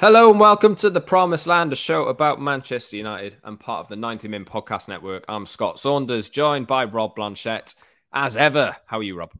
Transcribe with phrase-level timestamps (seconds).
[0.00, 3.88] Hello and welcome to the Promised Land, a show about Manchester United and part of
[3.88, 5.26] the 90 Min Podcast Network.
[5.28, 7.74] I'm Scott Saunders, joined by Rob Blanchette.
[8.10, 9.32] As ever, how are you, Rob?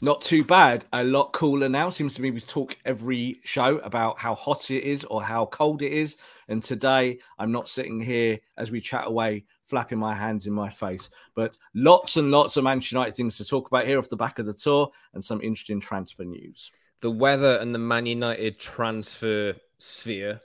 [0.00, 0.86] Not too bad.
[0.92, 1.88] A lot cooler now.
[1.88, 5.82] Seems to me we talk every show about how hot it is or how cold
[5.82, 6.16] it is.
[6.48, 10.68] And today I'm not sitting here as we chat away, flapping my hands in my
[10.68, 11.10] face.
[11.36, 14.40] But lots and lots of Manchester United things to talk about here off the back
[14.40, 19.54] of the tour and some interesting transfer news the weather and the Man United transfer
[19.78, 20.40] sphere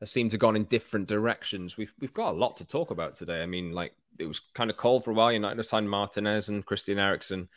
[0.00, 1.76] have seemed to have gone in different directions.
[1.76, 3.42] We've we've got a lot to talk about today.
[3.42, 5.32] I mean, like it was kind of cold for a while.
[5.32, 7.48] United signed Martinez and Christian Eriksen.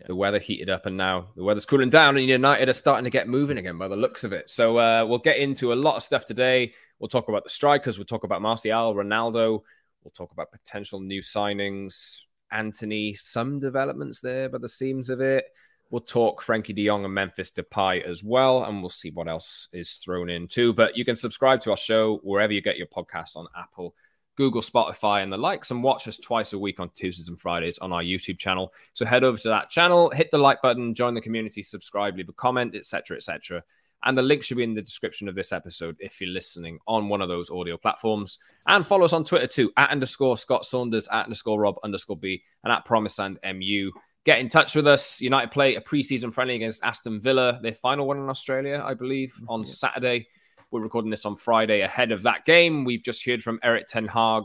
[0.00, 0.08] Yeah.
[0.08, 3.10] The weather heated up, and now the weather's cooling down, and United are starting to
[3.10, 4.50] get moving again by the looks of it.
[4.50, 6.74] So uh, we'll get into a lot of stuff today.
[6.98, 7.96] We'll talk about the strikers.
[7.96, 9.62] We'll talk about Martial, Ronaldo.
[10.02, 15.44] We'll talk about potential new signings, Antony, Some developments there, by the seams of it.
[15.90, 19.68] We'll talk Frenkie de Jong and Memphis Depay as well, and we'll see what else
[19.72, 20.72] is thrown in too.
[20.72, 23.94] But you can subscribe to our show wherever you get your podcasts on Apple,
[24.36, 27.78] Google, Spotify, and the likes, and watch us twice a week on Tuesdays and Fridays
[27.78, 28.72] on our YouTube channel.
[28.94, 32.28] So head over to that channel, hit the like button, join the community, subscribe, leave
[32.28, 33.62] a comment, etc., etc.
[34.02, 37.08] And the link should be in the description of this episode if you're listening on
[37.08, 38.38] one of those audio platforms.
[38.66, 42.42] And follow us on Twitter too, at underscore Scott Saunders, at underscore Rob underscore B,
[42.62, 43.92] and at Promise and MU
[44.26, 45.20] get in touch with us.
[45.20, 49.32] United play a preseason friendly against Aston Villa, their final one in Australia, I believe,
[49.48, 49.66] on yeah.
[49.66, 50.26] Saturday.
[50.72, 52.84] We're recording this on Friday ahead of that game.
[52.84, 54.42] We've just heard from Erik Ten Hag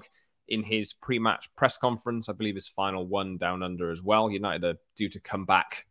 [0.48, 2.30] in his pre-match press conference.
[2.30, 4.30] I believe his final one down under as well.
[4.30, 5.88] United are due to come back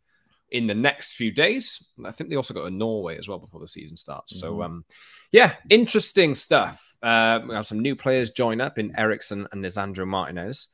[0.49, 1.91] in the next few days.
[2.05, 4.33] I think they also got to Norway as well before the season starts.
[4.33, 4.39] Mm-hmm.
[4.39, 4.85] So, um,
[5.33, 6.95] yeah, interesting stuff.
[7.03, 10.69] Uh, we have some new players join up in Eriksen and Lisandro Martinez.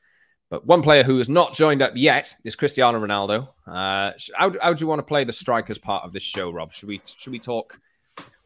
[0.49, 3.49] But one player who has not joined up yet is Cristiano Ronaldo.
[3.65, 6.71] Uh, how, how do you want to play the strikers part of this show, Rob?
[6.71, 7.79] Should we should we talk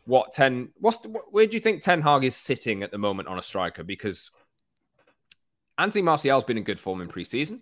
[0.05, 0.69] what ten?
[0.79, 3.41] What's the, where do you think Ten Hag is sitting at the moment on a
[3.41, 3.83] striker?
[3.83, 4.31] Because
[5.77, 7.61] Anthony Martial's been in good form in preseason.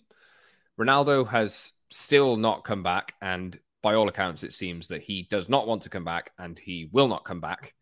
[0.80, 5.50] Ronaldo has still not come back, and by all accounts, it seems that he does
[5.50, 7.74] not want to come back, and he will not come back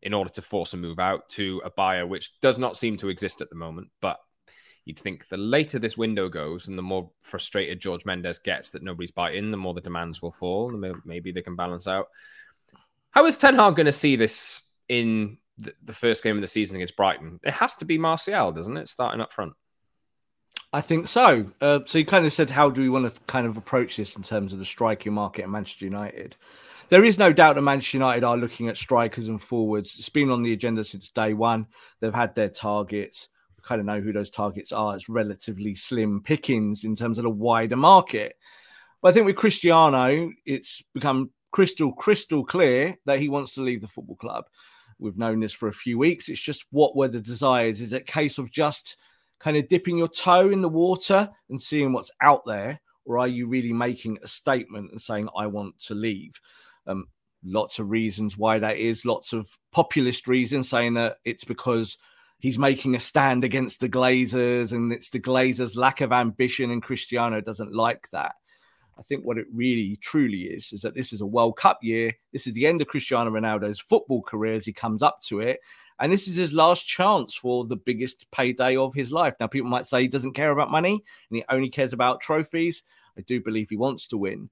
[0.00, 3.08] in order to force a move out to a buyer, which does not seem to
[3.08, 3.88] exist at the moment.
[4.00, 4.18] But
[4.88, 8.82] you'd think the later this window goes and the more frustrated George Mendes gets that
[8.82, 10.74] nobody's biting, the more the demands will fall.
[10.74, 12.08] And maybe they can balance out.
[13.10, 16.48] How is Ten Hag going to see this in the, the, first game of the
[16.48, 17.38] season against Brighton?
[17.44, 19.52] It has to be Martial, doesn't it, starting up front?
[20.72, 21.50] I think so.
[21.60, 24.16] Uh, so you kind of said, how do we want to kind of approach this
[24.16, 26.36] in terms of the striking market at Manchester United?
[26.88, 29.96] There is no doubt that Manchester United are looking at strikers and forwards.
[29.98, 31.66] It's been on the agenda since day one.
[32.00, 33.28] They've had their targets
[33.68, 34.96] kind of know who those targets are.
[34.96, 38.36] It's relatively slim pickings in terms of the wider market.
[39.02, 43.82] But I think with Cristiano, it's become crystal, crystal clear that he wants to leave
[43.82, 44.46] the football club.
[44.98, 46.28] We've known this for a few weeks.
[46.28, 47.80] It's just what were the desires?
[47.80, 48.96] Is it a case of just
[49.38, 52.80] kind of dipping your toe in the water and seeing what's out there?
[53.04, 56.40] Or are you really making a statement and saying, I want to leave?
[56.86, 57.06] Um,
[57.44, 61.96] lots of reasons why that is, lots of populist reasons saying that it's because
[62.38, 66.82] he's making a stand against the Glazers and it's the Glazers' lack of ambition, and
[66.82, 68.34] Cristiano doesn't like that.
[68.98, 72.12] I think what it really truly is is that this is a World Cup year.
[72.32, 75.60] This is the end of Cristiano Ronaldo's football career as he comes up to it.
[76.00, 79.34] And this is his last chance for the biggest payday of his life.
[79.38, 80.92] Now, people might say he doesn't care about money
[81.30, 82.82] and he only cares about trophies.
[83.16, 84.50] I do believe he wants to win.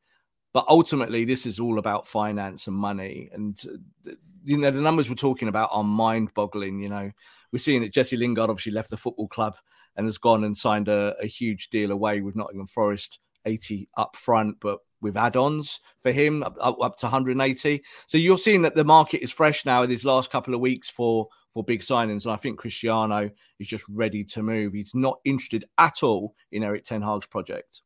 [0.57, 3.29] But ultimately, this is all about finance and money.
[3.35, 3.63] And,
[4.09, 4.13] uh,
[4.43, 6.81] you know, the numbers we're talking about are mind boggling.
[6.81, 7.13] You know,
[7.53, 9.57] we're seeing that Jesse Lingard obviously left the football club
[9.97, 14.17] and has gone and signed a, a huge deal away with Nottingham Forest, 80 up
[14.17, 17.83] front, but with add-ons for him up, up, to 180.
[18.07, 20.89] So you're seeing that the market is fresh now in these last couple of weeks
[20.89, 24.73] for for big signings, and I think Cristiano is just ready to move.
[24.73, 27.83] He's not interested at all in Erik Ten Hag's project.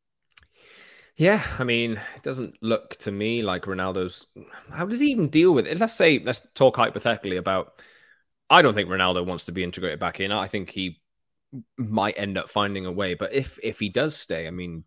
[1.17, 4.25] Yeah, I mean, it doesn't look to me like Ronaldo's.
[4.71, 5.77] How does he even deal with it?
[5.77, 7.81] Let's say, let's talk hypothetically about
[8.49, 10.31] I don't think Ronaldo wants to be integrated back in.
[10.31, 11.01] I think he
[11.77, 13.13] might end up finding a way.
[13.13, 14.83] But if if he does stay, I mean,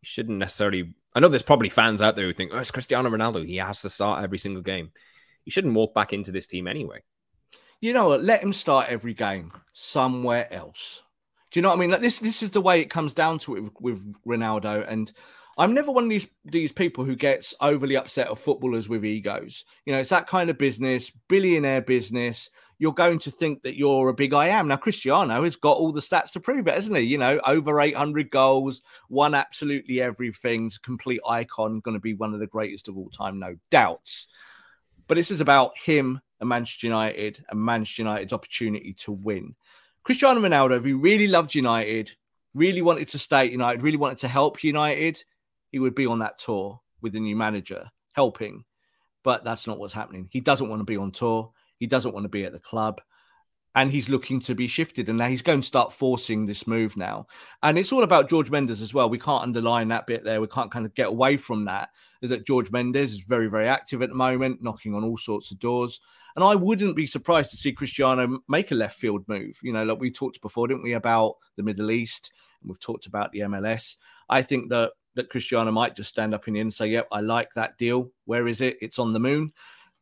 [0.00, 0.94] he shouldn't necessarily.
[1.14, 3.44] I know there's probably fans out there who think, "Oh, it's Cristiano Ronaldo.
[3.44, 4.92] He has to start every single game."
[5.44, 7.02] He shouldn't walk back into this team anyway.
[7.80, 8.22] You know what?
[8.22, 11.02] Let him start every game somewhere else.
[11.50, 11.90] Do you know what I mean?
[11.90, 14.84] Like this, this is the way it comes down to it with, with Ronaldo.
[14.86, 15.10] And
[15.58, 19.64] I'm never one of these these people who gets overly upset of footballers with egos.
[19.84, 24.08] You know, it's that kind of business, billionaire business you're going to think that you're
[24.08, 24.68] a big I am.
[24.68, 27.02] Now, Cristiano has got all the stats to prove it, hasn't he?
[27.04, 32.40] You know, over 800 goals, won absolutely everything, complete icon, going to be one of
[32.40, 34.28] the greatest of all time, no doubts.
[35.08, 39.56] But this is about him and Manchester United and Manchester United's opportunity to win.
[40.04, 42.12] Cristiano Ronaldo, who really loved United,
[42.54, 45.24] really wanted to stay at United, really wanted to help United,
[45.70, 48.64] he would be on that tour with the new manager, helping.
[49.24, 50.28] But that's not what's happening.
[50.30, 51.52] He doesn't want to be on tour.
[51.78, 53.00] He doesn't want to be at the club.
[53.74, 55.08] And he's looking to be shifted.
[55.08, 57.26] And now he's going to start forcing this move now.
[57.62, 59.10] And it's all about George Mendes as well.
[59.10, 60.40] We can't underline that bit there.
[60.40, 61.90] We can't kind of get away from that.
[62.22, 65.52] Is that George Mendes is very, very active at the moment, knocking on all sorts
[65.52, 66.00] of doors.
[66.34, 69.58] And I wouldn't be surprised to see Cristiano make a left field move.
[69.62, 72.32] You know, like we talked before, didn't we, about the Middle East?
[72.62, 73.96] And we've talked about the MLS.
[74.28, 77.08] I think that that Cristiano might just stand up in the end and say, Yep,
[77.12, 78.10] I like that deal.
[78.24, 78.78] Where is it?
[78.80, 79.52] It's on the moon.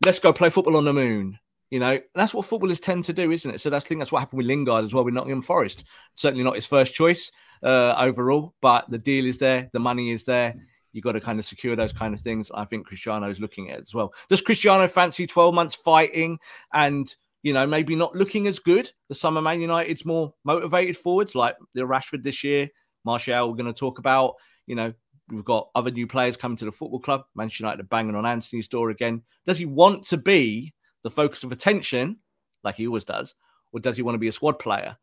[0.04, 1.38] Let's go play football on the moon.
[1.70, 3.60] You know, that's what footballers tend to do, isn't it?
[3.60, 5.84] So that's I think that's what happened with Lingard as well with Nottingham Forest.
[6.14, 7.32] Certainly not his first choice
[7.62, 10.54] uh, overall, but the deal is there, the money is there.
[10.92, 12.50] You've got to kind of secure those kind of things.
[12.54, 14.12] I think Cristiano is looking at as well.
[14.30, 16.38] Does Cristiano fancy 12 months fighting
[16.72, 18.90] and, you know, maybe not looking as good?
[19.08, 22.68] The summer Man United's more motivated forwards like the Rashford this year,
[23.04, 24.34] Martial, we're going to talk about.
[24.66, 24.92] You know,
[25.30, 27.24] we've got other new players coming to the football club.
[27.34, 29.22] Manchester United are banging on Antony's door again.
[29.44, 32.18] Does he want to be the focus of attention
[32.62, 33.34] like he always does?
[33.72, 34.96] Or does he want to be a squad player?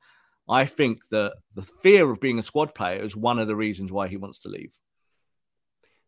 [0.50, 3.92] I think that the fear of being a squad player is one of the reasons
[3.92, 4.74] why he wants to leave.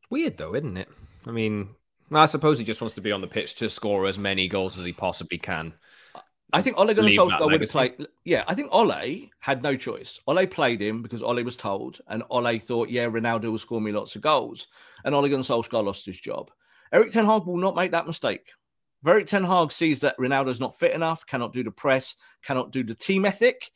[0.02, 0.90] It's Weird though, isn't it?
[1.26, 1.70] I mean,
[2.14, 4.78] I suppose he just wants to be on the pitch to score as many goals
[4.78, 5.74] as he possibly can.
[6.54, 8.08] I think Ole Gunnar Solskjaer would have played.
[8.24, 10.20] Yeah, I think Ole had no choice.
[10.28, 13.92] Ole played him because Ole was told, and Ole thought, yeah, Ronaldo will score me
[13.92, 14.68] lots of goals.
[15.04, 16.52] And Ole Gunnar Solskjaer lost his job.
[16.94, 18.52] Erik Ten Hag will not make that mistake.
[19.06, 22.84] Erik Ten Hag sees that Ronaldo's not fit enough, cannot do the press, cannot do
[22.84, 23.72] the team ethic,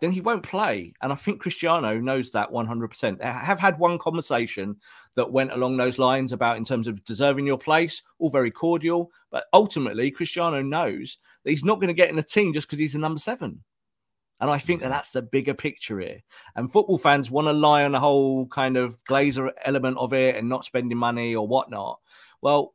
[0.00, 0.92] then he won't play.
[1.02, 3.22] And I think Cristiano knows that 100%.
[3.22, 4.76] I have had one conversation
[5.14, 9.10] that went along those lines about in terms of deserving your place, all very cordial.
[9.30, 12.78] But ultimately, Cristiano knows that he's not going to get in the team just because
[12.78, 13.62] he's a number seven.
[14.38, 16.22] And I think that that's the bigger picture here.
[16.54, 20.36] And football fans want to lie on the whole kind of Glazer element of it
[20.36, 22.00] and not spending money or whatnot.
[22.42, 22.74] Well,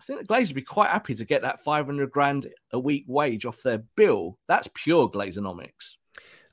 [0.00, 3.04] I think the Glazers would be quite happy to get that 500 grand a week
[3.06, 4.38] wage off their bill.
[4.48, 5.94] That's pure Glazonomics.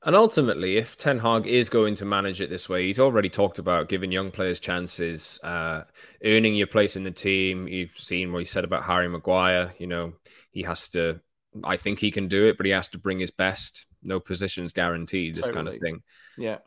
[0.08, 3.60] And ultimately, if Ten Hag is going to manage it this way, he's already talked
[3.60, 5.84] about giving young players chances, uh,
[6.24, 7.68] earning your place in the team.
[7.68, 9.74] You've seen what he said about Harry Maguire.
[9.80, 10.14] You know,
[10.52, 11.20] he has to.
[11.62, 13.86] I think he can do it, but he has to bring his best.
[14.02, 15.36] No positions guaranteed.
[15.36, 15.66] This totally.
[15.66, 16.04] kind of thing.
[16.38, 16.60] Yeah,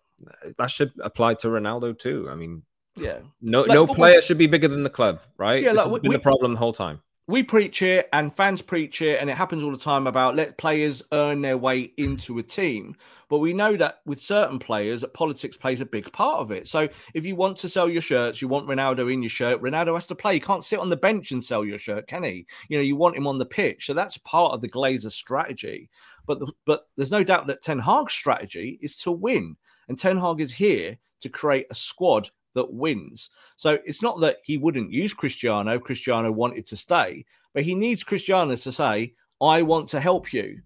[0.59, 2.29] that should apply to Ronaldo too.
[2.31, 2.63] I mean,
[2.95, 3.97] yeah, no, like no football...
[3.97, 5.63] player should be bigger than the club, right?
[5.63, 8.61] Yeah, this like, has been the problem the whole time we preach it and fans
[8.61, 12.39] preach it and it happens all the time about let players earn their way into
[12.39, 12.97] a team.
[13.29, 16.67] But we know that with certain players that politics plays a big part of it.
[16.67, 19.95] So if you want to sell your shirts you want ronaldo in your shirt ronaldo
[19.95, 20.35] has to play.
[20.35, 22.47] He can't sit on the bench and sell your shirt can he?
[22.69, 23.87] You know you want him on the pitch.
[23.87, 25.89] So that's part of the glazer strategy.
[26.27, 29.57] But the, but there's no doubt that ten hag's strategy is to win.
[29.89, 33.31] And ten hag is here to create a squad that wins.
[33.57, 35.79] So it's not that he wouldn't use Cristiano.
[35.79, 37.25] Cristiano wanted to stay,
[37.55, 40.61] but he needs Cristiano to say, I want to help you.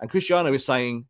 [0.00, 1.06] And Cristiano is saying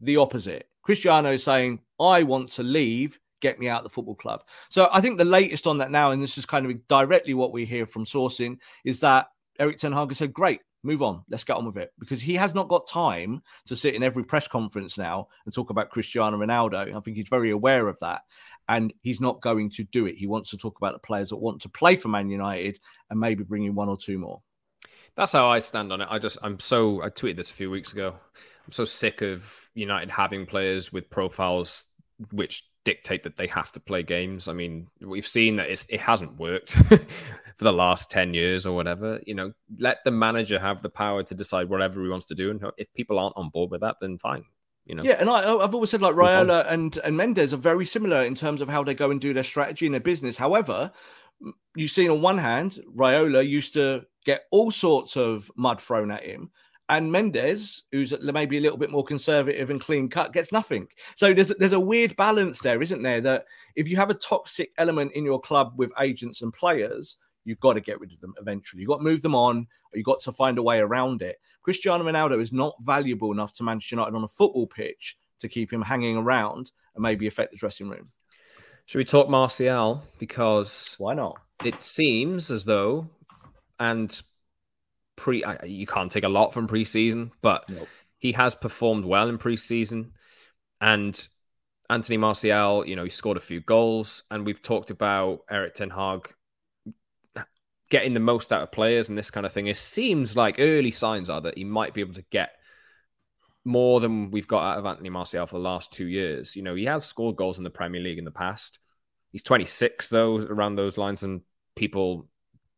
[0.00, 0.68] the opposite.
[0.82, 4.42] Cristiano is saying, I want to leave, get me out of the football club.
[4.68, 7.52] So I think the latest on that now, and this is kind of directly what
[7.52, 9.28] we hear from sourcing, is that
[9.58, 11.22] Erik Ten Hag said, Great, move on.
[11.28, 14.24] Let's get on with it because he has not got time to sit in every
[14.24, 16.94] press conference now and talk about Cristiano Ronaldo.
[16.94, 18.22] I think he's very aware of that
[18.68, 20.16] and he's not going to do it.
[20.16, 22.78] He wants to talk about the players that want to play for Man United
[23.10, 24.42] and maybe bring in one or two more.
[25.14, 26.08] That's how I stand on it.
[26.10, 28.14] I just, I'm so, I tweeted this a few weeks ago.
[28.66, 31.86] I'm so sick of United having players with profiles
[32.30, 34.48] which dictate that they have to play games.
[34.48, 36.70] I mean, we've seen that it hasn't worked
[37.56, 39.20] for the last 10 years or whatever.
[39.26, 42.50] You know, let the manager have the power to decide whatever he wants to do.
[42.50, 44.44] And if people aren't on board with that, then fine.
[44.86, 45.04] You know?
[45.04, 48.34] Yeah, and I, have always said like Raiola and and Mendes are very similar in
[48.34, 50.36] terms of how they go and do their strategy in their business.
[50.36, 50.90] However,
[51.76, 56.24] you've seen on one hand, Raiola used to get all sorts of mud thrown at
[56.24, 56.50] him,
[56.92, 60.86] and Mendes, who's maybe a little bit more conservative and clean cut, gets nothing.
[61.16, 63.22] So there's there's a weird balance there, isn't there?
[63.22, 63.46] That
[63.76, 67.74] if you have a toxic element in your club with agents and players, you've got
[67.74, 68.82] to get rid of them eventually.
[68.82, 71.40] You've got to move them on, or you've got to find a way around it.
[71.62, 75.72] Cristiano Ronaldo is not valuable enough to Manchester United on a football pitch to keep
[75.72, 78.06] him hanging around and maybe affect the dressing room.
[78.84, 80.02] Should we talk Martial?
[80.18, 81.38] Because why not?
[81.64, 83.08] It seems as though,
[83.80, 84.20] and
[85.16, 87.88] pre, you can't take a lot from preseason, but nope.
[88.18, 90.10] he has performed well in preseason.
[90.80, 91.26] And
[91.88, 95.90] Anthony Martial, you know, he scored a few goals, and we've talked about Erik Ten
[95.90, 96.32] Hag
[97.90, 99.66] getting the most out of players and this kind of thing.
[99.66, 102.52] It seems like early signs are that he might be able to get
[103.64, 106.56] more than we've got out of Anthony Martial for the last two years.
[106.56, 108.78] You know, he has scored goals in the Premier League in the past.
[109.30, 111.42] He's 26, though, around those lines, and
[111.76, 112.28] people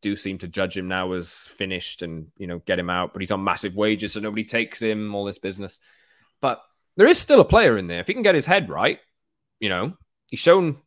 [0.05, 3.11] do seem to judge him now as finished and, you know, get him out.
[3.11, 5.79] But he's on massive wages, so nobody takes him, all this business.
[6.41, 6.61] But
[6.95, 8.01] there is still a player in there.
[8.01, 8.99] If he can get his head right,
[9.59, 9.93] you know,
[10.27, 10.77] he's shown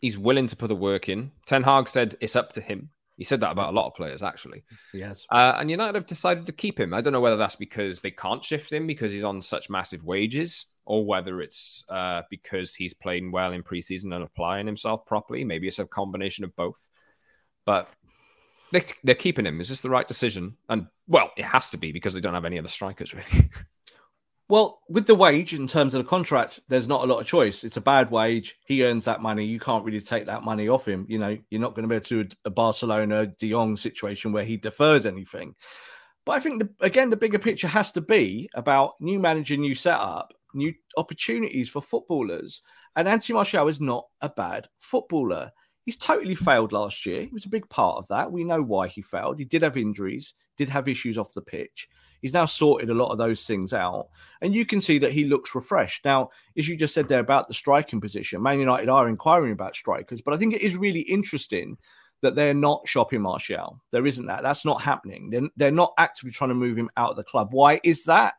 [0.00, 1.32] he's willing to put the work in.
[1.44, 2.90] Ten Hag said it's up to him.
[3.16, 4.62] He said that about a lot of players, actually.
[4.94, 5.26] Yes.
[5.28, 6.94] Uh, and United have decided to keep him.
[6.94, 10.04] I don't know whether that's because they can't shift him because he's on such massive
[10.04, 15.42] wages, or whether it's uh, because he's playing well in preseason and applying himself properly.
[15.42, 16.88] Maybe it's a combination of both.
[17.66, 17.90] But
[18.72, 19.60] they, they're keeping him.
[19.60, 20.56] Is this the right decision?
[20.68, 23.50] And well, it has to be because they don't have any other strikers, really.
[24.50, 27.64] Well, with the wage in terms of the contract, there's not a lot of choice.
[27.64, 28.56] It's a bad wage.
[28.64, 29.44] He earns that money.
[29.44, 31.04] You can't really take that money off him.
[31.06, 34.32] You know, you're not going to be able to do a Barcelona De Jong situation
[34.32, 35.54] where he defers anything.
[36.24, 39.74] But I think the, again, the bigger picture has to be about new manager, new
[39.74, 42.62] setup, new opportunities for footballers.
[42.96, 45.52] And Anthony Martial is not a bad footballer.
[45.88, 47.22] He's totally failed last year.
[47.22, 48.30] He was a big part of that.
[48.30, 49.38] We know why he failed.
[49.38, 51.88] He did have injuries, did have issues off the pitch.
[52.20, 54.08] He's now sorted a lot of those things out,
[54.42, 56.04] and you can see that he looks refreshed.
[56.04, 56.28] Now,
[56.58, 60.20] as you just said there about the striking position, Man United are inquiring about strikers,
[60.20, 61.78] but I think it is really interesting
[62.20, 63.80] that they're not shopping Martial.
[63.90, 64.42] There isn't that.
[64.42, 65.30] That's not happening.
[65.30, 67.48] They're, they're not actively trying to move him out of the club.
[67.52, 68.34] Why is that?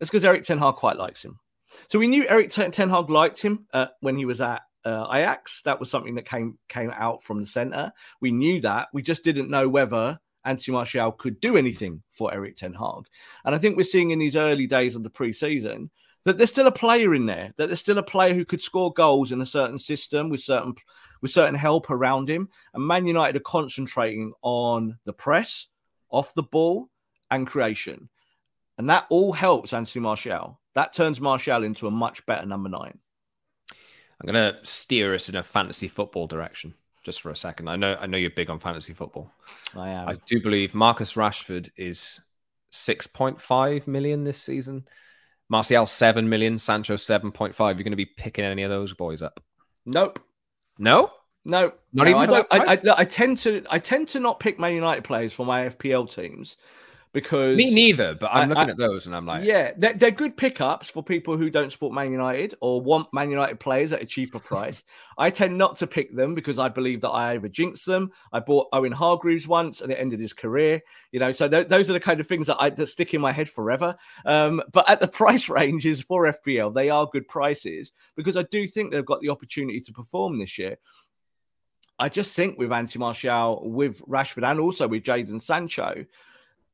[0.00, 1.38] It's because Erik Ten Hag quite likes him.
[1.86, 5.62] So we knew Erik Ten Hag liked him uh, when he was at uh, Ajax.
[5.62, 7.92] That was something that came came out from the centre.
[8.20, 8.88] We knew that.
[8.92, 13.06] We just didn't know whether Anthony Martial could do anything for Erik Ten Hag.
[13.44, 15.88] And I think we're seeing in these early days of the preseason
[16.24, 18.92] that there's still a player in there, that there's still a player who could score
[18.92, 20.74] goals in a certain system with certain
[21.22, 22.48] with certain help around him.
[22.74, 25.68] And Man United are concentrating on the press,
[26.10, 26.90] off the ball,
[27.30, 28.08] and creation.
[28.76, 30.60] And that all helps Anthony Martial.
[30.74, 32.98] That turns Martial into a much better number nine.
[34.20, 37.68] I'm going to steer us in a fantasy football direction just for a second.
[37.68, 39.30] I know I know you're big on fantasy football.
[39.76, 40.08] I am.
[40.08, 42.20] I do believe Marcus Rashford is
[42.72, 44.86] 6.5 million this season.
[45.48, 47.58] Martial 7 million, Sancho 7.5.
[47.58, 49.40] You're going to be picking any of those boys up?
[49.84, 50.18] Nope.
[50.78, 51.12] No?
[51.44, 51.74] No.
[51.92, 54.74] Not no, even I, I, I, I, tend to I tend to not pick Man
[54.74, 56.56] United players for my FPL teams
[57.14, 58.14] because me neither.
[58.14, 60.90] But I'm I, looking I, at those and I'm like, yeah, they're, they're, good pickups
[60.90, 64.38] for people who don't support Man United or want Man United players at a cheaper
[64.40, 64.82] price.
[65.16, 68.10] I tend not to pick them because I believe that I over jinx them.
[68.32, 70.82] I bought Owen Hargreaves once and it ended his career.
[71.12, 73.20] You know, so th- those are the kind of things that I that stick in
[73.20, 73.96] my head forever.
[74.26, 78.66] Um, but at the price ranges for FPL, they are good prices because I do
[78.66, 80.76] think they've got the opportunity to perform this year.
[81.96, 86.04] I just think with Anthony Martial, with Rashford, and also with Jadon Sancho,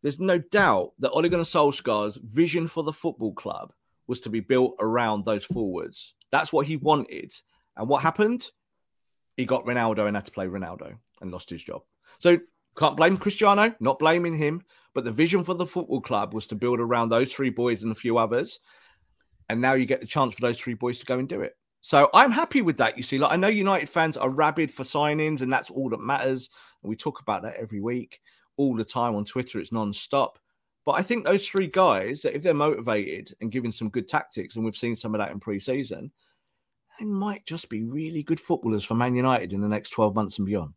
[0.02, 3.73] there's no doubt that Ole Gunnar Solskjaer's vision for the football club
[4.07, 6.14] was to be built around those forwards.
[6.33, 7.33] That's what he wanted.
[7.76, 8.50] And what happened?
[9.37, 11.83] He got Ronaldo and had to play Ronaldo and lost his job.
[12.19, 12.38] So
[12.76, 14.62] can't blame Cristiano, not blaming him.
[14.95, 17.92] But the vision for the football club was to build around those three boys and
[17.92, 18.59] a few others.
[19.49, 21.57] And now you get the chance for those three boys to go and do it.
[21.80, 22.97] So I'm happy with that.
[22.97, 26.00] You see, like I know United fans are rabid for signings, and that's all that
[26.00, 26.50] matters.
[26.83, 28.21] And we talk about that every week
[28.61, 29.59] all the time on Twitter.
[29.59, 30.38] It's non-stop.
[30.85, 34.64] But I think those three guys, if they're motivated and given some good tactics, and
[34.64, 36.11] we've seen some of that in pre-season,
[36.99, 40.38] they might just be really good footballers for Man United in the next 12 months
[40.38, 40.75] and beyond.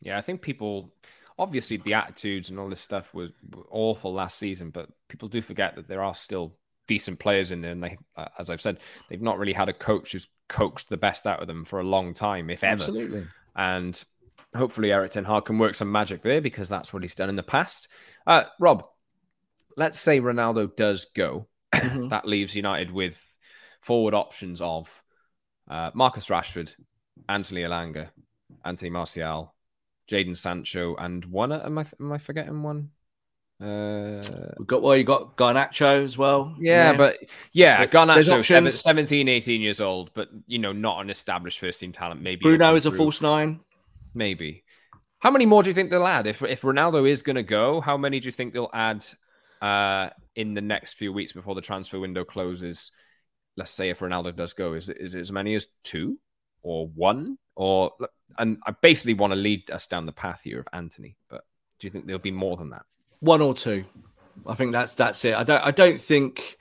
[0.00, 0.92] Yeah, I think people
[1.38, 3.30] obviously the attitudes and all this stuff was
[3.70, 6.52] awful last season, but people do forget that there are still
[6.86, 9.74] decent players in there, and they, uh, as I've said, they've not really had a
[9.74, 12.82] coach who's coaxed the best out of them for a long time, if ever.
[12.82, 13.26] Absolutely.
[13.54, 14.02] And
[14.56, 17.36] hopefully Erik Ten Hag can work some magic there because that's what he's done in
[17.36, 17.88] the past.
[18.26, 18.86] Uh, Rob,
[19.76, 21.46] let's say Ronaldo does go.
[21.74, 22.08] Mm-hmm.
[22.10, 23.22] that leaves United with
[23.80, 25.02] forward options of
[25.68, 26.74] uh, Marcus Rashford,
[27.28, 28.08] Anthony Elanga,
[28.64, 29.54] Anthony Martial,
[30.08, 31.52] Jadon Sancho, and one.
[31.52, 32.90] Am I am I forgetting one?
[33.60, 34.22] Uh,
[34.58, 36.54] We've got well, you got Garnacho as well.
[36.60, 36.96] Yeah, yeah.
[36.96, 37.18] but
[37.52, 42.20] yeah, Garnacho, 17, 18 years old, but you know, not an established first team talent.
[42.20, 43.60] Maybe Bruno is a false nine
[44.16, 44.64] maybe.
[45.18, 46.26] How many more do you think they'll add?
[46.26, 49.06] If if Ronaldo is going to go, how many do you think they'll add
[49.62, 52.92] uh, in the next few weeks before the transfer window closes?
[53.56, 56.18] Let's say if Ronaldo does go, is is it as many as two
[56.62, 57.92] or one or?
[58.38, 61.44] And I basically want to lead us down the path here of Antony, but
[61.78, 62.84] do you think there'll be more than that?
[63.20, 63.84] One or two.
[64.46, 65.34] I think that's that's it.
[65.34, 66.58] I don't I don't think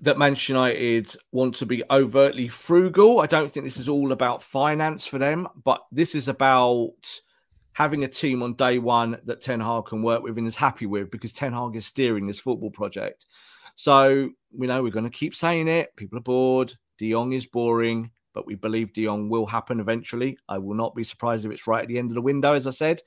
[0.00, 3.20] that Manchester United want to be overtly frugal.
[3.20, 7.20] I don't think this is all about finance for them, but this is about
[7.72, 10.86] having a team on day one that Ten Hag can work with and is happy
[10.86, 13.26] with because Ten Hag is steering this football project.
[13.74, 15.94] So we know we're going to keep saying it.
[15.96, 16.74] People are bored.
[16.98, 20.38] De Jong is boring, but we believe De Jong will happen eventually.
[20.48, 22.66] I will not be surprised if it's right at the end of the window, as
[22.66, 23.02] I said.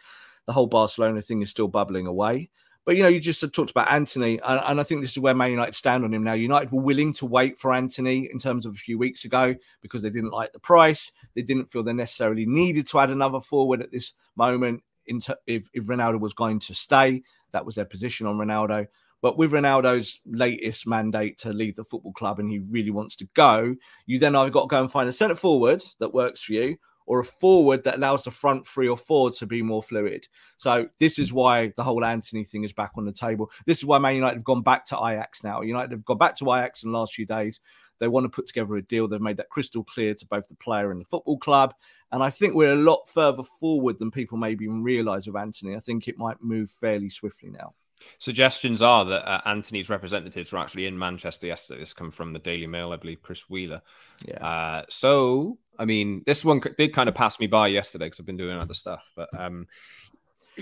[0.46, 2.50] The whole Barcelona thing is still bubbling away.
[2.90, 5.36] But you know, you just talked about Antony, and, and, I think this is where
[5.36, 6.34] Man United stand on him now.
[6.34, 9.54] United were willing to wait for Antony in terms of a few weeks ago
[9.84, 11.12] because they didn't like the price.
[11.36, 14.82] They didn't feel they necessarily needed to add another forward at this moment.
[15.06, 18.88] Into, if, if Ronaldo was going to stay, that was their position on Ronaldo.
[19.22, 23.30] But with Ronaldo's latest mandate to leave the football club and he really wants to
[23.36, 23.76] go,
[24.08, 26.78] you then either got to go and find a centre forward that works for you,
[27.10, 30.28] or a forward that allows the front three or four to be more fluid.
[30.58, 33.50] So this is why the whole Antony thing is back on the table.
[33.66, 35.62] This is why Man United have gone back to Ajax now.
[35.62, 37.62] United have gone back to Ajax in the last few days.
[37.98, 39.08] They want to put together a deal.
[39.08, 41.74] They've made that crystal clear to both the player and the football club.
[42.12, 45.76] And I think we're a lot further forward than people maybe even realise with Antony.
[45.76, 47.74] I think it might move fairly swiftly now.
[48.18, 51.80] Suggestions are that uh, Antony's representatives were actually in Manchester yesterday.
[51.80, 53.82] This come from the Daily Mail, I believe, Chris Wheeler.
[54.26, 54.46] Yeah.
[54.46, 58.26] Uh, so, I mean, this one did kind of pass me by yesterday because I've
[58.26, 59.12] been doing other stuff.
[59.16, 59.68] But um,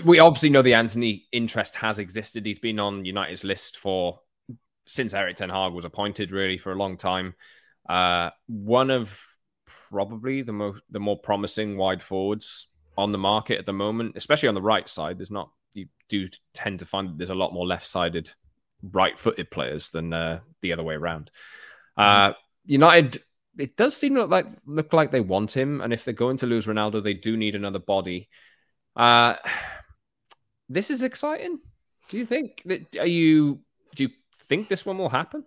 [0.04, 2.46] we obviously know the Antony interest has existed.
[2.46, 4.20] He's been on United's list for
[4.86, 7.34] since Erik Ten Hag was appointed, really, for a long time.
[7.88, 9.20] Uh, one of
[9.90, 14.48] probably the most the more promising wide forwards on the market at the moment, especially
[14.48, 15.18] on the right side.
[15.18, 18.32] There's not you do tend to find that there's a lot more left-sided,
[18.82, 21.30] right-footed players than uh, the other way around.
[21.96, 22.32] Uh,
[22.64, 23.18] United,
[23.58, 26.66] it does seem like look like they want him, and if they're going to lose
[26.66, 28.28] Ronaldo, they do need another body.
[28.94, 29.34] Uh,
[30.68, 31.58] this is exciting.
[32.08, 32.96] Do you think that?
[32.96, 33.60] Are you?
[33.94, 34.10] Do you
[34.42, 35.44] think this one will happen?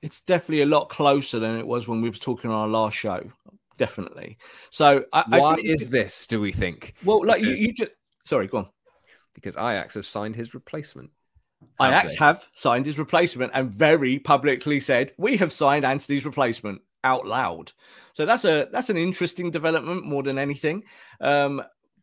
[0.00, 2.96] It's definitely a lot closer than it was when we were talking on our last
[2.96, 3.20] show.
[3.78, 4.38] Definitely.
[4.70, 6.26] So, I, why I is this?
[6.26, 6.94] Do we think?
[7.04, 7.92] Well, like you, you just
[8.24, 8.68] sorry, go on
[9.38, 11.10] because Ajax have signed his replacement.
[11.80, 12.24] Have Ajax they?
[12.24, 17.72] have signed his replacement and very publicly said, "We have signed Antony's replacement." Out loud,
[18.12, 20.82] so that's a that's an interesting development more than anything.
[21.20, 21.62] Um,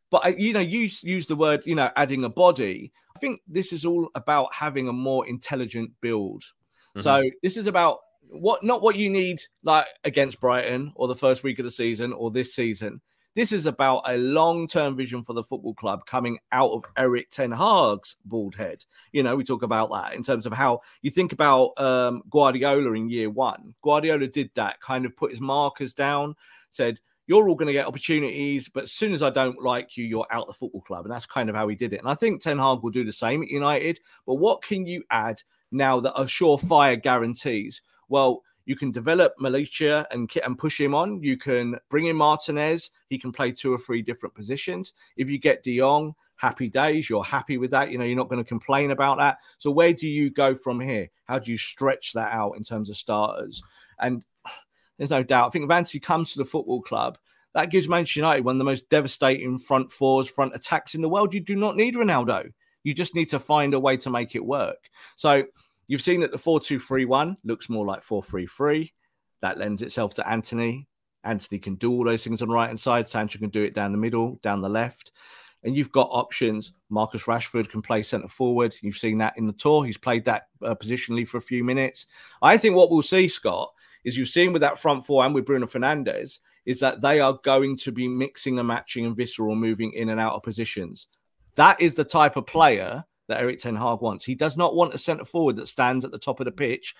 [0.09, 2.93] but I, you know, you use the word, you know, adding a body.
[3.15, 6.43] I think this is all about having a more intelligent build.
[6.95, 7.01] Mm-hmm.
[7.01, 11.43] So this is about what not what you need like against Brighton or the first
[11.43, 13.01] week of the season or this season.
[13.35, 17.29] This is about a long term vision for the football club coming out of Erik
[17.29, 18.83] Ten Hag's bald head.
[19.11, 22.93] You know, we talk about that in terms of how you think about um, Guardiola
[22.93, 23.75] in year one.
[23.83, 26.35] Guardiola did that, kind of put his markers down,
[26.69, 30.05] said, you're all going to get opportunities, but as soon as I don't like you,
[30.05, 31.05] you're out the football club.
[31.05, 31.99] And that's kind of how he did it.
[31.99, 33.99] And I think Ten Hag will do the same at United.
[34.25, 37.81] But what can you add now that are surefire guarantees?
[38.09, 41.21] Well, you can develop Malacia and and push him on.
[41.21, 42.91] You can bring in Martinez.
[43.09, 44.93] He can play two or three different positions.
[45.17, 47.09] If you get De Jong, happy days.
[47.09, 47.91] You're happy with that.
[47.91, 49.37] You know, you're not going to complain about that.
[49.57, 51.09] So where do you go from here?
[51.25, 53.63] How do you stretch that out in terms of starters?
[53.99, 54.25] And
[54.97, 55.47] there's no doubt.
[55.47, 57.17] I think if comes to the football club,
[57.53, 61.09] that gives Manchester United one of the most devastating front fours, front attacks in the
[61.09, 61.33] world.
[61.33, 62.51] You do not need Ronaldo.
[62.83, 64.89] You just need to find a way to make it work.
[65.15, 65.43] So
[65.87, 68.93] You've seen that the 4 2 3 1 looks more like 4 3 3.
[69.41, 70.87] That lends itself to Antony.
[71.23, 73.07] Antony can do all those things on the right hand side.
[73.07, 75.11] Sancho can do it down the middle, down the left.
[75.63, 76.73] And you've got options.
[76.89, 78.75] Marcus Rashford can play centre forward.
[78.81, 79.83] You've seen that in the tour.
[79.83, 82.05] He's played that uh, positionally for a few minutes.
[82.41, 85.45] I think what we'll see, Scott, is you've seen with that front four and with
[85.45, 89.91] Bruno Fernandes, is that they are going to be mixing and matching and visceral, moving
[89.93, 91.07] in and out of positions.
[91.55, 94.25] That is the type of player that Erik Ten Hag wants.
[94.25, 96.95] He does not want a centre forward that stands at the top of the pitch,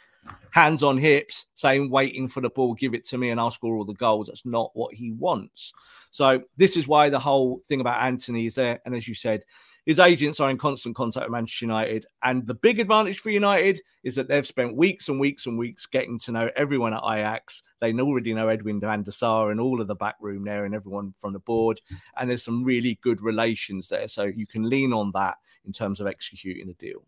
[0.51, 3.75] hands on hips, saying, waiting for the ball, give it to me, and I'll score
[3.75, 4.27] all the goals.
[4.27, 5.73] That's not what he wants.
[6.11, 8.79] So, this is why the whole thing about Antony is there.
[8.85, 9.45] And as you said,
[9.85, 12.05] his agents are in constant contact with Manchester United.
[12.23, 15.85] And the big advantage for United is that they've spent weeks and weeks and weeks
[15.85, 17.61] getting to know everyone at Ajax.
[17.81, 20.73] They already know Edwin van der Sar and all of the back room there and
[20.73, 21.81] everyone from the board.
[22.17, 24.07] And there's some really good relations there.
[24.07, 27.03] So you can lean on that in terms of executing the deal.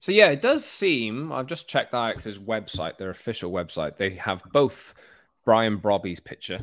[0.00, 1.32] So yeah, it does seem.
[1.32, 3.96] I've just checked Ajax's website, their official website.
[3.96, 4.94] They have both
[5.44, 6.58] Brian Brobbey's picture.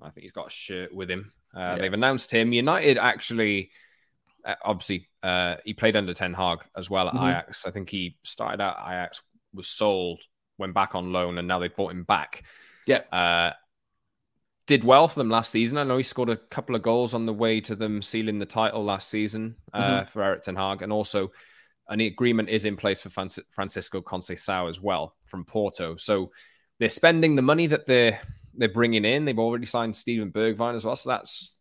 [0.00, 1.32] I think he's got a shirt with him.
[1.54, 1.76] Uh, yeah.
[1.76, 2.52] They've announced him.
[2.52, 3.70] United actually,
[4.44, 7.26] uh, obviously, uh, he played under Ten Hag as well at mm-hmm.
[7.26, 7.66] Ajax.
[7.66, 10.20] I think he started out Ajax, was sold,
[10.58, 12.44] went back on loan, and now they've bought him back.
[12.86, 13.02] Yeah.
[13.12, 13.52] Uh,
[14.66, 15.78] did well for them last season.
[15.78, 18.46] I know he scored a couple of goals on the way to them sealing the
[18.46, 20.08] title last season uh, mm-hmm.
[20.08, 21.30] for Erik Ten Hag, and also
[21.88, 25.96] an agreement is in place for Francisco Conceição as well from Porto.
[25.96, 26.32] So
[26.78, 28.20] they're spending the money that they're
[28.54, 29.24] they're bringing in.
[29.24, 31.54] They've already signed Steven Bergwijn as well, so that's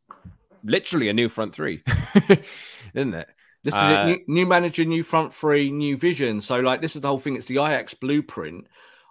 [0.63, 1.83] literally a new front three,
[2.93, 3.27] isn't it?
[3.63, 4.27] This is uh, it.
[4.27, 6.39] New, new, manager, new front three, new vision.
[6.39, 7.35] So, like, this is the whole thing.
[7.35, 8.67] It's the Ajax blueprint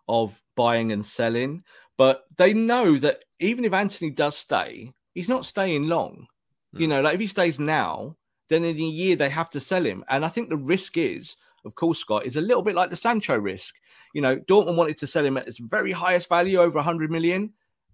[0.09, 1.65] of buying and selling.
[1.97, 6.27] But they know that even if Antony does stay, he's not staying long.
[6.75, 6.81] Mm.
[6.81, 8.16] You know, like if he stays now,
[8.49, 10.05] then in a year they have to sell him.
[10.09, 12.97] And I think the risk is, of course, Scott, is a little bit like the
[12.97, 13.75] Sancho risk.
[14.12, 17.53] You know, Dortmund wanted to sell him at his very highest value, over 100 million,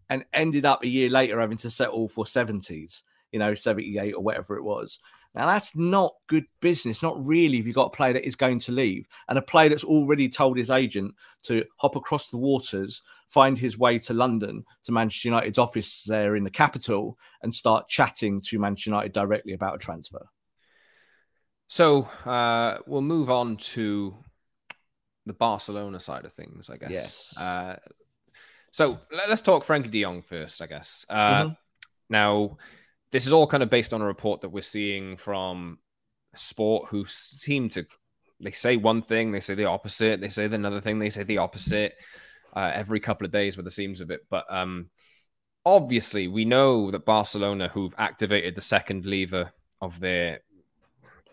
[0.09, 4.23] and ended up a year later having to settle for 70s, you know, 78 or
[4.23, 5.01] whatever it was.
[5.35, 7.03] Now that's not good business.
[7.03, 7.59] Not really.
[7.59, 10.29] If you've got a player that is going to leave and a player that's already
[10.29, 15.29] told his agent to hop across the waters, find his way to London to Manchester
[15.29, 19.79] United's office there in the capital, and start chatting to Manchester United directly about a
[19.79, 20.27] transfer.
[21.69, 24.17] So uh, we'll move on to
[25.27, 26.91] the Barcelona side of things, I guess.
[26.91, 27.35] Yes.
[27.37, 27.77] Uh,
[28.73, 31.07] so let's talk Frenkie De Jong first, I guess.
[31.09, 31.53] Uh, mm-hmm.
[32.09, 32.57] Now
[33.13, 35.79] this is all kind of based on a report that we're seeing from
[36.35, 37.87] sport who seem to
[38.41, 41.39] they say one thing they say the opposite they say another thing they say the
[41.39, 41.95] opposite
[42.55, 44.89] uh, every couple of days with the seams of it but um
[45.65, 50.41] obviously we know that barcelona who've activated the second lever of their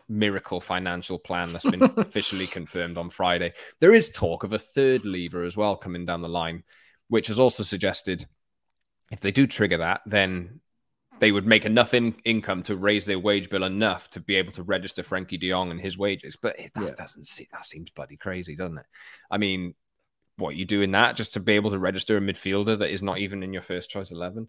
[0.09, 5.05] miracle financial plan that's been officially confirmed on friday there is talk of a third
[5.05, 6.63] lever as well coming down the line
[7.09, 8.25] which has also suggested
[9.11, 10.59] if they do trigger that then
[11.19, 14.51] they would make enough in- income to raise their wage bill enough to be able
[14.53, 16.35] to register Frenkie De Jong and his wages.
[16.35, 16.91] But that yeah.
[16.97, 18.85] doesn't see, that seems bloody crazy, doesn't it?
[19.29, 19.73] I mean,
[20.37, 23.17] what you doing that just to be able to register a midfielder that is not
[23.19, 24.47] even in your first choice eleven?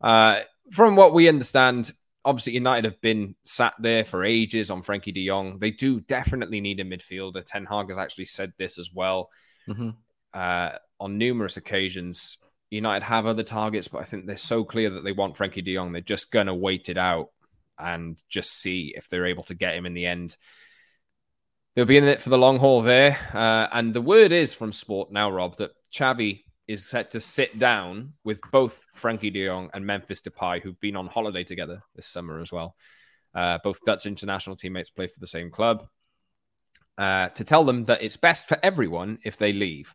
[0.00, 1.90] Uh, from what we understand,
[2.24, 5.58] obviously United have been sat there for ages on Frenkie De Jong.
[5.58, 7.44] They do definitely need a midfielder.
[7.44, 9.30] Ten Hag has actually said this as well
[9.68, 9.90] mm-hmm.
[10.34, 12.38] uh, on numerous occasions.
[12.70, 15.74] United have other targets, but I think they're so clear that they want Frenkie de
[15.74, 15.92] Jong.
[15.92, 17.30] They're just going to wait it out
[17.78, 20.36] and just see if they're able to get him in the end.
[21.80, 23.16] They'll be in it for the long haul there.
[23.32, 27.58] Uh, and the word is from Sport now, Rob, that Xavi is set to sit
[27.58, 32.06] down with both Frenkie de Jong and Memphis Depay, who've been on holiday together this
[32.06, 32.76] summer as well.
[33.34, 35.86] Uh, both Dutch international teammates play for the same club.
[36.98, 39.94] Uh, to tell them that it's best for everyone if they leave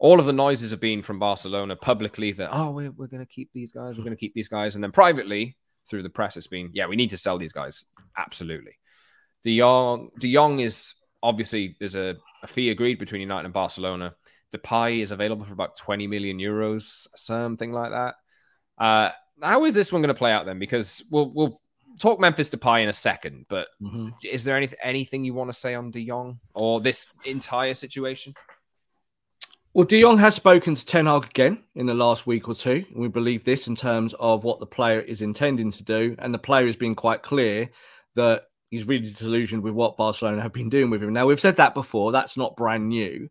[0.00, 3.32] all of the noises have been from Barcelona publicly that, oh, we're, we're going to
[3.32, 4.74] keep these guys, we're going to keep these guys.
[4.74, 5.56] And then privately,
[5.88, 7.84] through the press, it's been, yeah, we need to sell these guys.
[8.16, 8.72] Absolutely.
[9.42, 14.14] De Jong, De Jong is obviously, there's a, a fee agreed between United and Barcelona.
[14.54, 18.14] Depay is available for about 20 million euros, something like that.
[18.78, 19.10] Uh,
[19.42, 20.58] how is this one going to play out then?
[20.58, 21.60] Because we'll, we'll
[21.98, 24.08] talk Memphis Depay in a second, but mm-hmm.
[24.24, 28.34] is there any, anything you want to say on De Jong or this entire situation?
[29.74, 32.84] Well, De Jong has spoken to Ten Hag again in the last week or two.
[32.90, 36.16] And we believe this in terms of what the player is intending to do.
[36.18, 37.70] And the player has been quite clear
[38.16, 41.12] that he's really disillusioned with what Barcelona have been doing with him.
[41.12, 42.12] Now, we've said that before.
[42.12, 43.28] That's not brand new.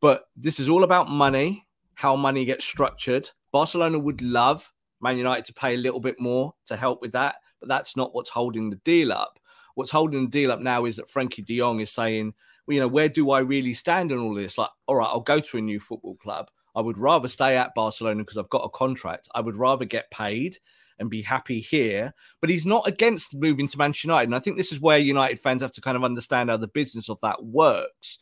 [0.00, 3.30] But this is all about money, how money gets structured.
[3.52, 7.36] Barcelona would love Man United to pay a little bit more to help with that.
[7.60, 9.38] But that's not what's holding the deal up.
[9.74, 12.34] What's holding the deal up now is that Frenkie de Jong is saying,
[12.68, 14.56] you know, where do I really stand on all this?
[14.56, 16.50] Like, all right, I'll go to a new football club.
[16.74, 19.28] I would rather stay at Barcelona because I've got a contract.
[19.34, 20.58] I would rather get paid
[20.98, 22.14] and be happy here.
[22.40, 24.28] But he's not against moving to Manchester United.
[24.28, 26.68] And I think this is where United fans have to kind of understand how the
[26.68, 28.18] business of that works.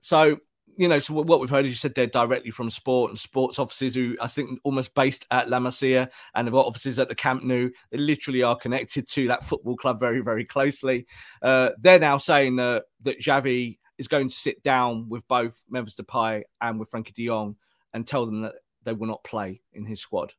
[0.00, 0.38] So
[0.76, 3.58] you know, so what we've heard is you said they're directly from sport and sports
[3.58, 7.14] offices who I think almost based at La Masia and they've got offices at the
[7.14, 7.68] Camp Nou.
[7.90, 11.06] They literally are connected to that football club very, very closely.
[11.42, 15.96] Uh, they're now saying uh, that Xavi is going to sit down with both Memphis
[15.96, 17.56] Depay and with Frenkie de Jong
[17.92, 20.32] and tell them that they will not play in his squad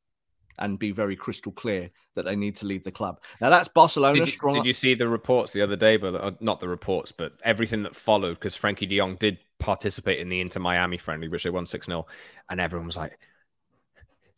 [0.60, 3.20] and be very crystal clear that they need to leave the club.
[3.40, 4.20] Now that's Barcelona.
[4.20, 4.54] Did you, strong...
[4.54, 5.98] did you see the reports the other day?
[5.98, 10.20] But uh, not the reports, but everything that followed because Frenkie De Jong did participate
[10.20, 12.06] in the Inter Miami friendly, which they won six 0
[12.50, 13.18] and everyone was like,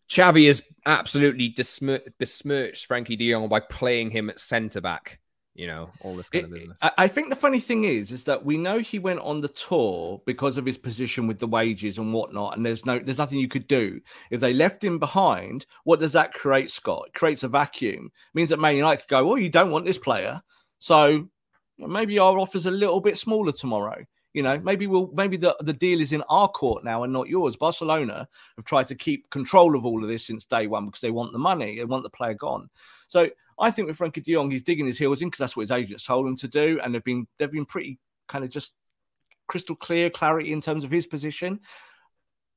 [0.09, 5.19] Xavi has absolutely besmirched Frenkie De Jong by playing him at centre back
[5.55, 6.79] you know, all this kind it, of business.
[6.97, 10.21] I think the funny thing is, is that we know he went on the tour
[10.25, 13.47] because of his position with the wages and whatnot, and there's no, there's nothing you
[13.47, 14.01] could do.
[14.31, 17.05] If they left him behind, what does that create, Scott?
[17.07, 18.05] It creates a vacuum.
[18.05, 20.41] It means that Man United could go, well, you don't want this player,
[20.79, 21.29] so
[21.77, 24.03] maybe our offer's a little bit smaller tomorrow.
[24.33, 27.29] You know, maybe we'll maybe the, the deal is in our court now and not
[27.29, 27.55] yours.
[27.55, 31.11] Barcelona have tried to keep control of all of this since day one because they
[31.11, 32.67] want the money, they want the player gone.
[33.07, 35.63] So I think with Frenkie De Jong, he's digging his heels in because that's what
[35.63, 38.73] his agents told him to do, and they've been they've been pretty kind of just
[39.47, 41.59] crystal clear clarity in terms of his position.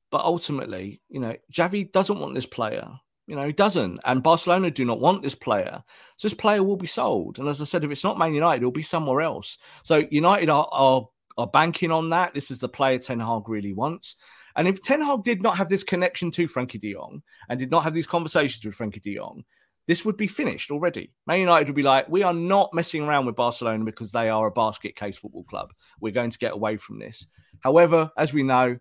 [0.09, 2.89] But ultimately, you know, Xavi doesn't want this player.
[3.27, 3.99] You know, he doesn't.
[4.05, 5.83] And Barcelona do not want this player.
[6.15, 7.39] So this player will be sold.
[7.39, 9.57] And as I said, if it's not Man United, it'll be somewhere else.
[9.83, 11.07] So United are, are,
[11.37, 12.33] are banking on that.
[12.33, 14.15] This is the player Ten Hag really wants.
[14.55, 17.69] And if Ten Hag did not have this connection to Frenkie de Jong and did
[17.69, 19.43] not have these conversations with Frenkie de Jong,
[19.87, 21.13] this would be finished already.
[21.25, 24.47] Man United would be like, we are not messing around with Barcelona because they are
[24.47, 25.73] a basket case football club.
[25.99, 27.25] We're going to get away from this.
[27.61, 28.77] However, as we know,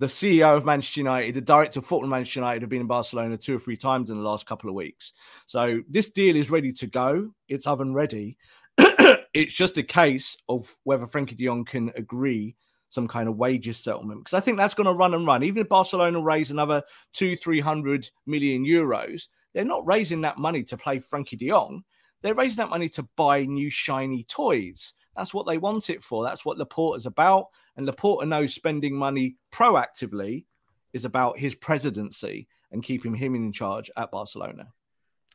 [0.00, 2.86] the CEO of Manchester United, the director of football of Manchester United have been in
[2.86, 5.12] Barcelona two or three times in the last couple of weeks.
[5.46, 7.30] So this deal is ready to go.
[7.48, 8.36] It's oven ready.
[8.78, 12.54] it's just a case of whether Frenkie de Jong can agree
[12.90, 15.42] some kind of wages settlement because I think that's going to run and run.
[15.42, 20.62] Even if Barcelona raise another two, three hundred million euros, they're not raising that money
[20.64, 21.82] to play Frenkie de Jong.
[22.22, 24.92] They're raising that money to buy new shiny toys.
[25.16, 26.24] That's what they want it for.
[26.24, 27.46] That's what Laporta's about.
[27.76, 30.44] And Laporta knows spending money proactively
[30.92, 34.68] is about his presidency and keeping him in charge at Barcelona.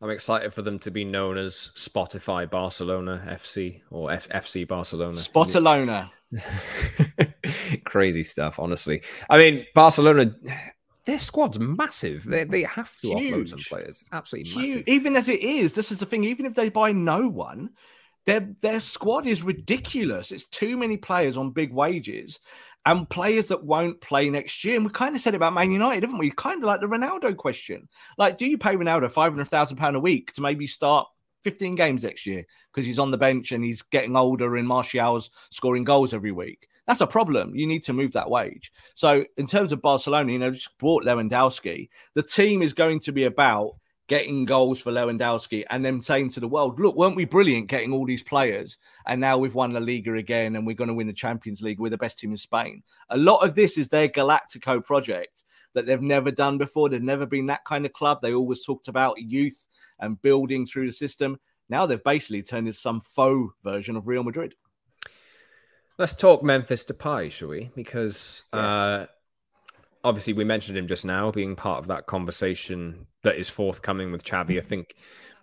[0.02, 5.16] I'm excited for them to be known as Spotify Barcelona FC or F- FC Barcelona.
[5.16, 6.10] Spotalona.
[7.86, 9.02] Crazy stuff, honestly.
[9.30, 10.36] I mean, Barcelona,
[11.06, 12.24] their squad's massive.
[12.24, 13.34] They, they have to Huge.
[13.34, 14.02] offload some players.
[14.02, 14.70] It's absolutely Huge.
[14.70, 14.88] massive.
[14.88, 16.24] Even as it is, this is the thing.
[16.24, 17.72] Even if they buy no one,
[18.26, 20.32] their their squad is ridiculous.
[20.32, 22.40] It's too many players on big wages
[22.86, 24.76] and players that won't play next year.
[24.76, 26.32] And we kind of said about Man United, haven't we?
[26.32, 27.88] Kind of like the Ronaldo question.
[28.18, 31.08] Like, do you pay Ronaldo five hundred thousand pound a week to maybe start
[31.44, 35.30] fifteen games next year because he's on the bench and he's getting older and Martial's
[35.52, 36.68] scoring goals every week?
[36.88, 37.56] That's a problem.
[37.56, 38.72] You need to move that wage.
[38.94, 41.90] So, in terms of Barcelona, you know, just bought Lewandowski.
[42.14, 43.76] The team is going to be about
[44.08, 47.94] getting goals for Lewandowski and then saying to the world, look, weren't we brilliant getting
[47.94, 48.78] all these players?
[49.08, 51.80] And now we've won La Liga again and we're going to win the Champions League.
[51.80, 52.84] We're the best team in Spain.
[53.10, 56.90] A lot of this is their Galactico project that they've never done before.
[56.90, 58.20] They've never been that kind of club.
[58.22, 59.68] They always talked about youth
[60.00, 61.40] and building through the system.
[61.70, 64.54] Now they've basically turned into some faux version of Real Madrid.
[65.98, 67.70] Let's talk Memphis Depay, shall we?
[67.76, 68.64] Because yes.
[68.64, 69.06] uh,
[70.04, 74.24] obviously we mentioned him just now being part of that conversation that is forthcoming with
[74.24, 74.58] Xavi.
[74.58, 74.96] I think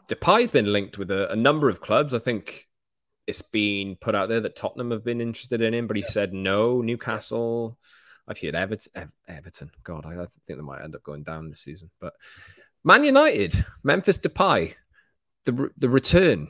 [0.08, 2.14] Depay's been linked with a, a, number of clubs.
[2.14, 2.66] I think
[3.28, 6.32] it's been put out there that Tottenham have been interested in him, but he said
[6.32, 6.82] no.
[6.82, 7.78] Newcastle.
[8.26, 9.12] I've heard Everton.
[9.28, 9.70] Everton.
[9.84, 11.90] God, I, I think they might end up going down this season.
[12.00, 12.14] But
[12.82, 14.74] Man United, Memphis Depay,
[15.44, 16.48] the the return.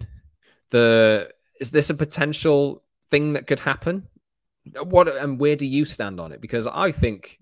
[0.71, 4.09] The is this a potential thing that could happen?
[4.83, 6.41] What and where do you stand on it?
[6.41, 7.39] Because I think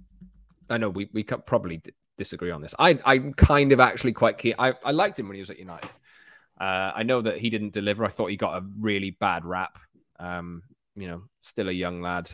[0.70, 1.82] I know we we could probably
[2.16, 2.74] disagree on this.
[2.78, 4.54] I I'm kind of actually quite keen.
[4.58, 5.90] I, I liked him when he was at United.
[6.60, 8.04] Uh, I know that he didn't deliver.
[8.04, 9.78] I thought he got a really bad rap.
[10.18, 10.62] Um,
[10.96, 12.30] you know, still a young lad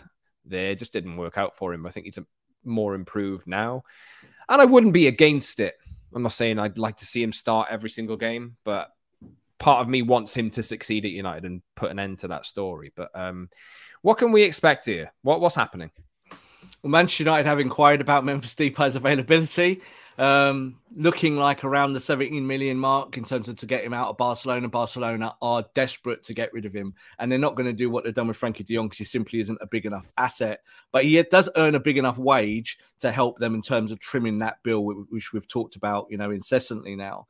[0.47, 0.75] there.
[0.75, 1.87] Just didn't work out for him.
[1.87, 2.27] I think he's a,
[2.65, 3.83] more improved now.
[4.49, 5.75] And I wouldn't be against it.
[6.15, 8.89] I'm not saying I'd like to see him start every single game, but
[9.65, 12.45] part of me wants him to succeed at United and put an end to that
[12.45, 12.93] story.
[12.95, 13.49] But um,
[14.03, 15.11] what can we expect here?
[15.23, 15.91] What what's happening?
[16.83, 19.81] Well, Manchester United have inquired about Memphis Depay's availability,
[20.19, 24.09] um, looking like around the 17 million mark in terms of to get him out
[24.09, 24.69] of Barcelona.
[24.69, 28.05] Barcelona are desperate to get rid of him, and they're not going to do what
[28.05, 30.61] they've done with Frenkie de Jong because he simply isn't a big enough asset.
[30.93, 34.39] But he does earn a big enough wage to help them in terms of trimming
[34.39, 37.27] that bill, which we've talked about, you know, incessantly now.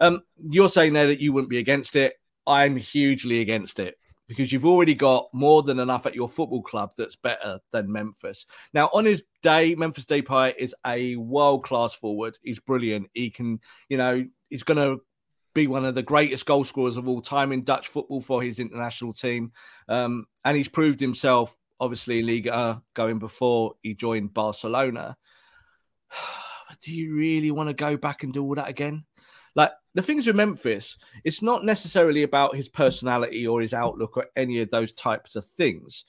[0.00, 2.14] Um, you're saying there that you wouldn't be against it.
[2.46, 6.92] I'm hugely against it because you've already got more than enough at your football club
[6.96, 8.44] that's better than Memphis.
[8.74, 12.38] Now, on his day, Memphis Depay is a world class forward.
[12.42, 13.08] He's brilliant.
[13.14, 15.02] He can, you know, he's going to
[15.54, 18.60] be one of the greatest goal scorers of all time in Dutch football for his
[18.60, 19.52] international team.
[19.88, 25.16] Um, and he's proved himself, obviously, in Liga going before he joined Barcelona.
[26.68, 29.04] But do you really want to go back and do all that again?
[29.54, 34.26] Like the things with Memphis, it's not necessarily about his personality or his outlook or
[34.36, 36.04] any of those types of things.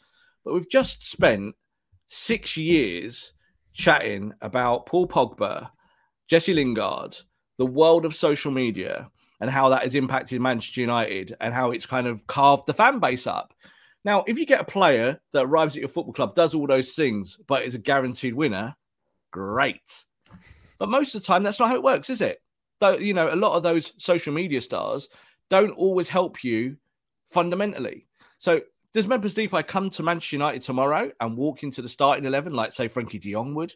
[0.46, 1.56] But we've just spent
[2.06, 3.34] six years
[3.74, 5.72] chatting about Paul Pogba,
[6.28, 7.18] Jesse Lingard,
[7.58, 9.10] the world of social media,
[9.42, 13.00] and how that has impacted Manchester United and how it's kind of carved the fan
[13.00, 13.56] base up.
[14.06, 16.94] Now, if you get a player that arrives at your football club, does all those
[16.94, 18.76] things, but is a guaranteed winner,
[19.32, 20.06] great.
[20.78, 22.40] But most of the time, that's not how it works, is it?
[22.80, 25.10] Though you know a lot of those social media stars
[25.50, 26.78] don't always help you
[27.28, 28.08] fundamentally.
[28.38, 28.62] So
[28.94, 32.74] does Memphis Depay come to Manchester United tomorrow and walk into the starting eleven like
[32.74, 33.74] say Frenkie De Jong would?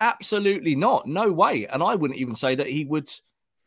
[0.00, 1.06] Absolutely not.
[1.06, 1.66] No way.
[1.66, 3.10] And I wouldn't even say that he would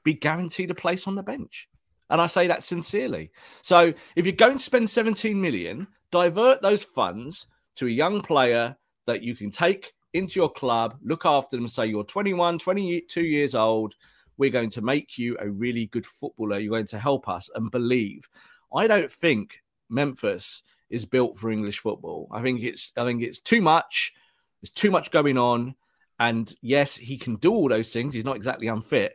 [0.04, 1.68] be guaranteed a place on the bench.
[2.10, 3.32] And I say that sincerely.
[3.62, 8.76] So if you're going to spend 17 million, divert those funds to a young player
[9.06, 13.56] that you can take into your club, look after them, say you're 21, 22 years
[13.56, 13.96] old,
[14.38, 16.60] we're going to make you a really good footballer.
[16.60, 18.28] You're going to help us and believe.
[18.74, 22.28] I don't think Memphis is built for English football.
[22.32, 24.14] I think it's I think it's too much.
[24.62, 25.76] There's too much going on.
[26.20, 28.14] And yes, he can do all those things.
[28.14, 29.14] He's not exactly unfit.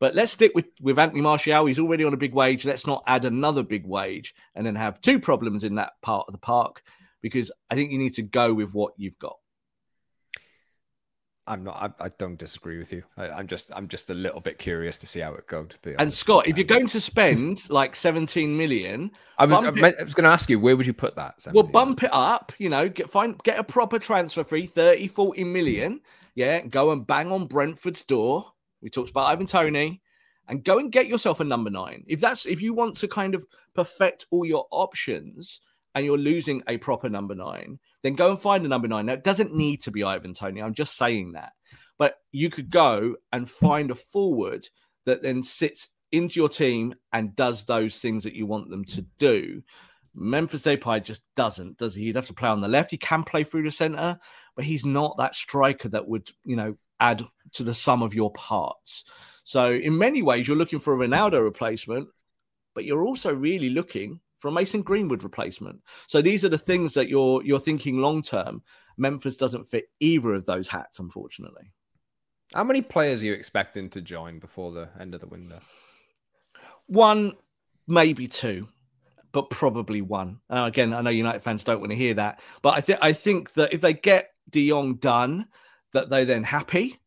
[0.00, 1.66] But let's stick with, with Anthony Martial.
[1.66, 2.64] He's already on a big wage.
[2.64, 6.32] Let's not add another big wage and then have two problems in that part of
[6.32, 6.82] the park
[7.20, 9.38] because I think you need to go with what you've got.
[11.48, 11.94] I'm not.
[12.00, 13.02] I, I don't disagree with you.
[13.16, 13.72] I, am just.
[13.74, 15.70] I'm just a little bit curious to see how it goes.
[15.98, 19.58] and Scott, if you're going to spend like 17 million, I was.
[19.58, 21.46] I, I was going to ask you where would you put that?
[21.52, 22.52] Well, bump it up.
[22.58, 26.00] You know, get find get a proper transfer fee, 30, 40 million.
[26.34, 28.52] Yeah, go and bang on Brentford's door.
[28.82, 30.02] We talked about Ivan Toney,
[30.48, 32.04] and go and get yourself a number nine.
[32.06, 35.60] If that's if you want to kind of perfect all your options,
[35.94, 39.06] and you're losing a proper number nine, then go and find a number nine.
[39.06, 40.62] Now, it doesn't need to be Ivan Toney.
[40.62, 41.52] I'm just saying that.
[41.98, 44.68] But you could go and find a forward
[45.04, 49.02] that then sits into your team and does those things that you want them to
[49.18, 49.62] do.
[50.14, 52.04] Memphis Depay just doesn't, does he?
[52.04, 52.90] He'd have to play on the left.
[52.90, 54.18] He can play through the center,
[54.56, 58.32] but he's not that striker that would, you know, add to the sum of your
[58.32, 59.04] parts.
[59.44, 62.08] So, in many ways, you're looking for a Ronaldo replacement,
[62.74, 65.80] but you're also really looking for a Mason Greenwood replacement.
[66.06, 68.62] So these are the things that you're you're thinking long term.
[68.96, 71.72] Memphis doesn't fit either of those hats, unfortunately.
[72.54, 75.60] How many players are you expecting to join before the end of the window?
[76.86, 77.34] One,
[77.86, 78.68] maybe two,
[79.32, 80.40] but probably one.
[80.48, 83.12] Uh, again, I know United fans don't want to hear that, but I think I
[83.12, 85.46] think that if they get De Jong done,
[85.92, 87.00] that they're then happy.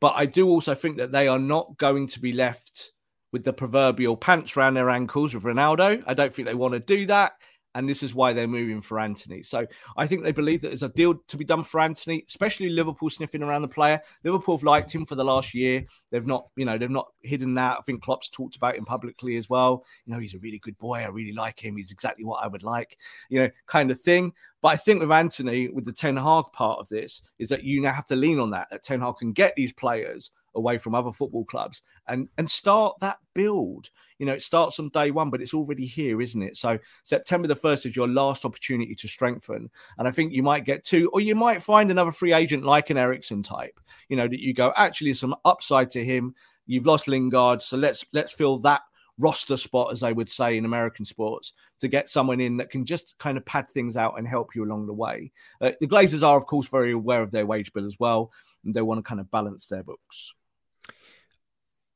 [0.00, 2.92] But I do also think that they are not going to be left
[3.32, 6.02] with the proverbial pants around their ankles with Ronaldo.
[6.06, 7.32] I don't think they want to do that.
[7.74, 9.42] And this is why they're moving for Antony.
[9.42, 12.70] So I think they believe that there's a deal to be done for Antony, especially
[12.70, 14.00] Liverpool sniffing around the player.
[14.24, 15.84] Liverpool have liked him for the last year.
[16.10, 17.78] They've not, you know, they've not hidden that.
[17.78, 19.84] I think Klopp's talked about him publicly as well.
[20.06, 21.00] You know, he's a really good boy.
[21.00, 21.76] I really like him.
[21.76, 22.96] He's exactly what I would like,
[23.28, 24.32] you know, kind of thing.
[24.60, 27.80] But I think with Antony, with the Ten Hag part of this, is that you
[27.82, 28.70] now have to lean on that.
[28.70, 32.96] That Ten Hag can get these players away from other football clubs and and start
[33.00, 33.90] that build.
[34.18, 36.56] You know, it starts on day one, but it's already here, isn't it?
[36.56, 40.64] So September the first is your last opportunity to strengthen, and I think you might
[40.64, 43.78] get two, or you might find another free agent like an Eriksen type.
[44.08, 46.34] You know, that you go actually some upside to him.
[46.66, 48.82] You've lost Lingard, so let's let's fill that
[49.18, 52.84] roster spot, as they would say in American sports, to get someone in that can
[52.84, 55.30] just kind of pad things out and help you along the way.
[55.60, 58.30] Uh, the Glazers are, of course, very aware of their wage bill as well,
[58.64, 60.34] and they want to kind of balance their books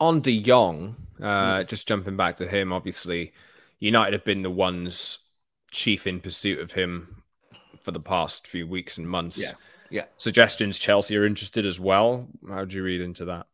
[0.02, 1.68] on De Jong, uh, mm.
[1.68, 3.32] just jumping back to him, obviously,
[3.78, 5.18] United have been the ones
[5.70, 7.22] chief in pursuit of him
[7.80, 9.38] for the past few weeks and months.
[9.38, 9.52] Yeah.
[9.90, 10.04] Yeah.
[10.18, 12.26] Suggestions Chelsea are interested as well.
[12.48, 13.46] How do you read into that?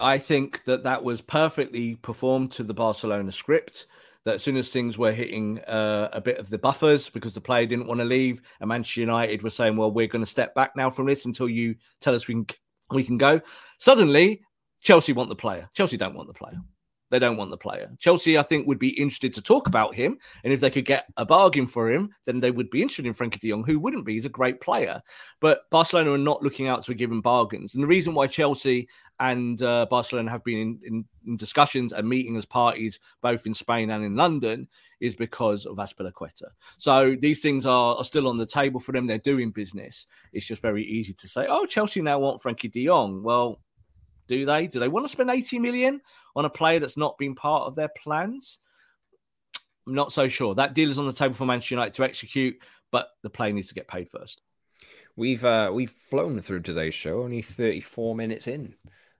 [0.00, 3.86] I think that that was perfectly performed to the Barcelona script.
[4.24, 7.40] That as soon as things were hitting uh, a bit of the buffers because the
[7.40, 10.54] player didn't want to leave, and Manchester United were saying, "Well, we're going to step
[10.54, 12.46] back now from this until you tell us we can
[12.90, 13.40] we can go."
[13.78, 14.40] Suddenly,
[14.84, 15.68] Chelsea want the player.
[15.74, 16.60] Chelsea don't want the player.
[17.10, 17.90] They don't want the player.
[18.00, 20.18] Chelsea, I think, would be interested to talk about him.
[20.42, 23.14] And if they could get a bargain for him, then they would be interested in
[23.14, 24.14] Frenkie de Jong, who wouldn't be.
[24.14, 25.02] He's a great player.
[25.40, 27.74] But Barcelona are not looking out to give him bargains.
[27.74, 28.88] And the reason why Chelsea
[29.20, 33.54] and uh, Barcelona have been in, in, in, discussions and meeting as parties, both in
[33.54, 34.66] Spain and in London,
[35.00, 36.48] is because of Azpilicueta.
[36.78, 39.06] So these things are, are still on the table for them.
[39.06, 40.06] They're doing business.
[40.32, 43.22] It's just very easy to say, oh, Chelsea now want Frenkie de Jong.
[43.22, 43.60] Well,
[44.28, 44.66] do they?
[44.66, 46.00] Do they want to spend 80 million
[46.36, 48.58] on a player that's not been part of their plans?
[49.86, 50.54] I'm not so sure.
[50.54, 52.56] That deal is on the table for Manchester United to execute,
[52.90, 54.40] but the player needs to get paid first.
[55.16, 58.74] We've uh, we've flown through today's show, only 34 minutes in.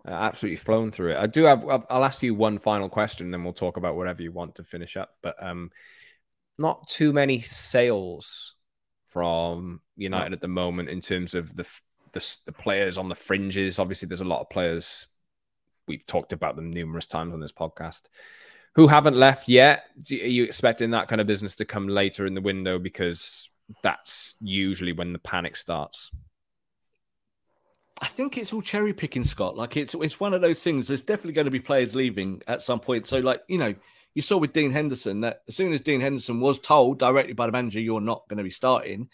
[0.06, 1.16] Uh, absolutely flown through it.
[1.16, 1.64] I do have.
[1.88, 4.96] I'll ask you one final question, then we'll talk about whatever you want to finish
[4.96, 5.10] up.
[5.22, 5.70] But um,
[6.58, 8.54] not too many sales
[9.08, 10.34] from United no.
[10.34, 11.66] at the moment in terms of the
[12.14, 13.78] the, the players on the fringes.
[13.78, 15.06] Obviously, there's a lot of players.
[15.86, 18.08] We've talked about them numerous times on this podcast
[18.74, 19.84] who haven't left yet.
[20.10, 23.48] Are you expecting that kind of business to come later in the window because
[23.82, 26.10] that's usually when the panic starts?
[28.00, 29.56] I think it's all cherry picking, Scott.
[29.56, 30.88] Like it's it's one of those things.
[30.88, 33.06] There's definitely going to be players leaving at some point.
[33.06, 33.74] So, like you know,
[34.14, 37.46] you saw with Dean Henderson that as soon as Dean Henderson was told directly by
[37.46, 39.08] the manager, "You're not going to be starting,"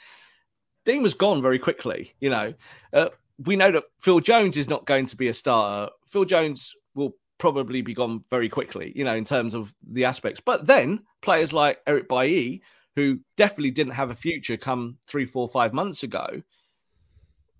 [0.84, 2.14] Dean was gone very quickly.
[2.20, 2.54] You know,
[2.92, 3.08] uh,
[3.44, 5.92] we know that Phil Jones is not going to be a starter.
[6.08, 8.92] Phil Jones will probably be gone very quickly.
[8.94, 10.40] You know, in terms of the aspects.
[10.44, 12.62] But then players like Eric Bailly,
[12.96, 16.42] who definitely didn't have a future come three, four, five months ago.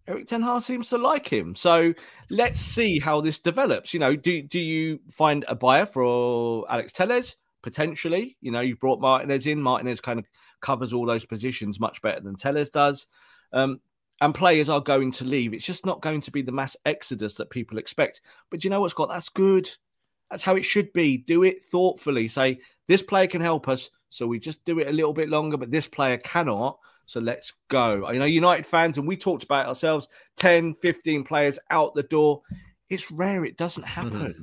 [0.06, 1.54] Erik Ten Hag seems to like him.
[1.54, 1.94] So
[2.30, 3.94] let's see how this develops.
[3.94, 7.36] You know, do do you find a buyer for Alex Telles?
[7.62, 9.60] Potentially, you know, you've brought Martinez in.
[9.60, 10.24] Martinez kind of
[10.60, 13.06] covers all those positions much better than Telles does.
[13.52, 13.80] Um,
[14.20, 15.54] and players are going to leave.
[15.54, 18.20] It's just not going to be the mass exodus that people expect.
[18.50, 19.08] But you know what, Scott?
[19.08, 19.68] That's good.
[20.30, 21.16] That's how it should be.
[21.16, 22.28] Do it thoughtfully.
[22.28, 23.90] Say, this player can help us.
[24.10, 26.78] So we just do it a little bit longer, but this player cannot.
[27.06, 28.10] So let's go.
[28.10, 32.42] You know, United fans, and we talked about ourselves 10, 15 players out the door.
[32.88, 33.44] It's rare.
[33.44, 34.12] It doesn't happen.
[34.12, 34.42] Mm-hmm.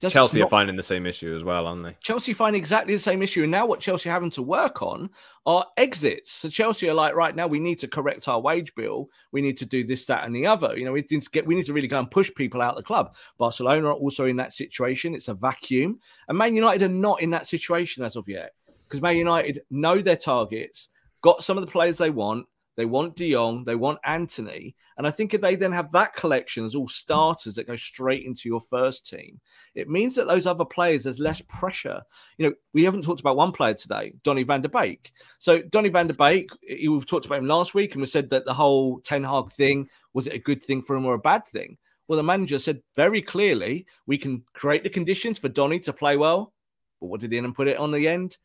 [0.00, 0.46] Just Chelsea not...
[0.46, 1.96] are finding the same issue as well, aren't they?
[2.00, 3.42] Chelsea find exactly the same issue.
[3.42, 5.10] And now what Chelsea are having to work on
[5.44, 6.30] are exits.
[6.30, 9.10] So Chelsea are like, right now, we need to correct our wage bill.
[9.32, 10.78] We need to do this, that, and the other.
[10.78, 12.72] You know, we need to get we need to really go and push people out
[12.72, 13.16] of the club.
[13.38, 15.14] Barcelona are also in that situation.
[15.14, 15.98] It's a vacuum.
[16.28, 18.54] And Man United are not in that situation as of yet.
[18.86, 20.90] Because Man United know their targets,
[21.22, 22.46] got some of the players they want,
[22.78, 26.14] they want De Jong, they want Antony, And I think if they then have that
[26.14, 29.40] collection as all starters that go straight into your first team,
[29.74, 32.00] it means that those other players, there's less pressure.
[32.36, 35.10] You know, we haven't talked about one player today, Donny van der Beek.
[35.40, 36.50] So Donny van der Beek,
[36.88, 39.88] we've talked about him last week and we said that the whole Ten Hag thing,
[40.14, 41.78] was it a good thing for him or a bad thing?
[42.06, 46.16] Well, the manager said very clearly, we can create the conditions for Donny to play
[46.16, 46.52] well.
[47.00, 48.38] But what did Ian put it on the end?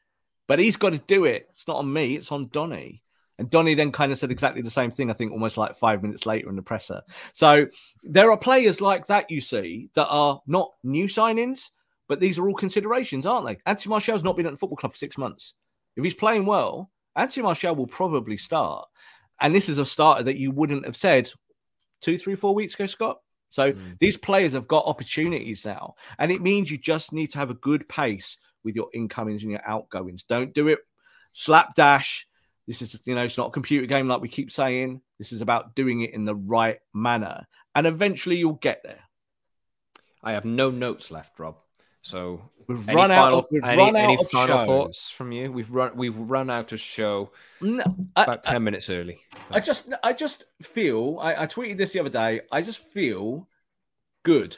[0.47, 1.49] But he's got to do it.
[1.51, 3.02] It's not on me, it's on Donny.
[3.39, 6.01] And Donny then kind of said exactly the same thing, I think almost like five
[6.01, 7.01] minutes later in the presser.
[7.33, 7.65] So
[8.03, 11.69] there are players like that you see that are not new signings,
[12.07, 13.57] but these are all considerations, aren't they?
[13.65, 15.55] Anthony Martial's not been at the football club for six months.
[15.95, 18.87] If he's playing well, Anthony Martial will probably start.
[19.41, 21.29] And this is a starter that you wouldn't have said
[22.01, 23.19] two, three, four weeks ago, Scott.
[23.49, 23.99] So mm.
[23.99, 25.95] these players have got opportunities now.
[26.19, 29.51] And it means you just need to have a good pace with your incomings and
[29.51, 30.23] your outgoings.
[30.23, 30.79] Don't do it
[31.33, 32.27] slapdash
[32.67, 35.01] this is, you know, it's not a computer game like we keep saying.
[35.19, 37.45] This is about doing it in the right manner.
[37.75, 39.01] And eventually you'll get there.
[40.23, 41.57] I have no notes left, Rob.
[42.01, 44.65] So we've run final, out of, we've any, run out any of final show.
[44.65, 45.51] thoughts from you?
[45.51, 47.83] We've run we've run out of show no,
[48.15, 49.21] I, about 10 I, minutes early.
[49.47, 49.57] But...
[49.57, 52.41] I just I just feel I, I tweeted this the other day.
[52.51, 53.47] I just feel
[54.23, 54.57] good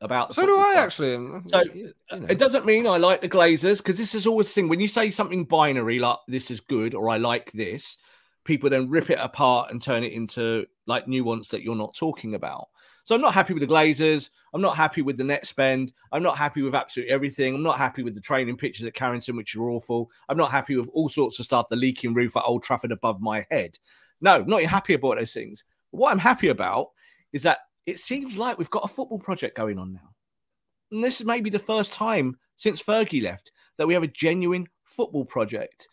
[0.00, 0.34] about.
[0.34, 0.76] so do I club.
[0.76, 1.40] actually.
[1.46, 2.26] So uh, you know.
[2.28, 4.68] it doesn't mean I like the Glazers because this is always the thing.
[4.68, 7.98] When you say something binary like this is good or I like this,
[8.44, 12.34] people then rip it apart and turn it into like nuance that you're not talking
[12.34, 12.68] about.
[13.04, 14.28] So I'm not happy with the Glazers.
[14.52, 15.94] I'm not happy with the net spend.
[16.12, 17.54] I'm not happy with absolutely everything.
[17.54, 20.10] I'm not happy with the training pictures at Carrington, which are awful.
[20.28, 23.20] I'm not happy with all sorts of stuff, the leaking roof at Old Trafford above
[23.20, 23.78] my head.
[24.20, 25.64] No, not happy about those things.
[25.90, 26.88] what I'm happy about
[27.32, 30.10] is that it seems like we've got a football project going on now.
[30.92, 34.66] And this is maybe the first time since Fergie left that we have a genuine
[34.84, 35.88] football project.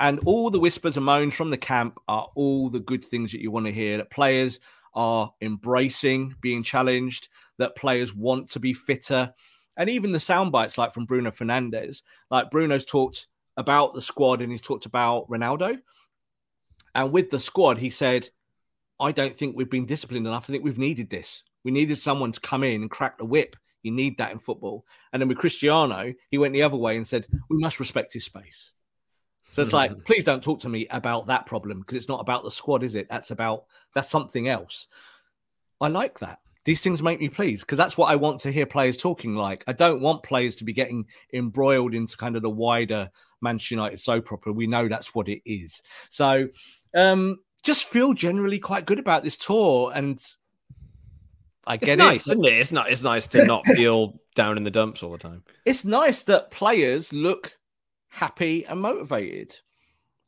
[0.00, 3.42] And all the whispers and moans from the camp are all the good things that
[3.42, 4.60] you want to hear that players
[4.94, 7.28] are embracing being challenged,
[7.58, 9.30] that players want to be fitter.
[9.76, 13.26] And even the sound bites, like from Bruno Fernandes, like Bruno's talked
[13.58, 15.80] about the squad and he's talked about Ronaldo.
[16.94, 18.30] And with the squad, he said,
[18.98, 20.48] I don't think we've been disciplined enough.
[20.48, 21.42] I think we've needed this.
[21.64, 23.56] We needed someone to come in and crack the whip.
[23.82, 24.84] You need that in football.
[25.12, 28.24] And then with Cristiano, he went the other way and said, we must respect his
[28.24, 28.72] space.
[29.52, 32.44] So it's like, please don't talk to me about that problem because it's not about
[32.44, 33.08] the squad, is it?
[33.08, 34.88] That's about, that's something else.
[35.80, 36.40] I like that.
[36.64, 39.62] These things make me pleased because that's what I want to hear players talking like.
[39.68, 43.08] I don't want players to be getting embroiled into kind of the wider
[43.40, 44.52] Manchester United soap opera.
[44.52, 45.80] We know that's what it is.
[46.08, 46.48] So,
[46.92, 49.92] um, just feel generally quite good about this tour.
[49.94, 50.22] And
[51.66, 52.32] I get it's nice, it.
[52.32, 52.52] isn't it?
[52.54, 52.90] It's not.
[52.90, 55.42] It's nice to not feel down in the dumps all the time.
[55.64, 57.52] It's nice that players look
[58.08, 59.54] happy and motivated,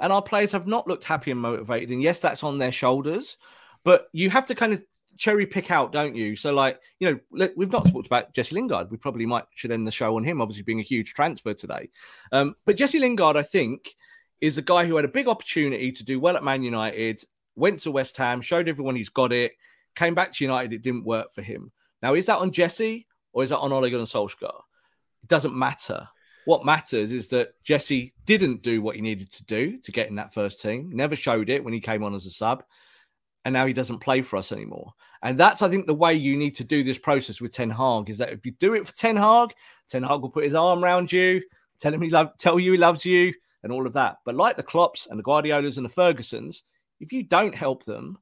[0.01, 1.91] and our players have not looked happy and motivated.
[1.91, 3.36] And yes, that's on their shoulders,
[3.84, 4.84] but you have to kind of
[5.16, 6.36] cherry pick out, don't you?
[6.36, 8.91] So, like, you know, we've not talked about Jesse Lingard.
[8.91, 11.91] We probably might should end the show on him, obviously being a huge transfer today.
[12.32, 13.95] Um, but Jesse Lingard, I think,
[14.41, 17.22] is a guy who had a big opportunity to do well at Man United,
[17.57, 19.53] went to West Ham, showed everyone he's got it,
[19.95, 21.72] came back to United, it didn't work for him.
[22.03, 24.61] Now, is that on Jesse or is that on Ole Gunnar Solskjaer?
[25.22, 26.09] It doesn't matter.
[26.45, 30.14] What matters is that Jesse didn't do what he needed to do to get in
[30.14, 32.62] that first team, never showed it when he came on as a sub,
[33.45, 34.93] and now he doesn't play for us anymore.
[35.22, 38.09] And that's, I think, the way you need to do this process with Ten Hag
[38.09, 39.51] is that if you do it for Ten Hag,
[39.89, 41.43] Ten Hag will put his arm around you,
[41.78, 44.18] tell him he love, tell you he loves you, and all of that.
[44.24, 46.62] But like the Klopps and the Guardiolas and the Fergusons,
[47.00, 48.18] if you don't help them,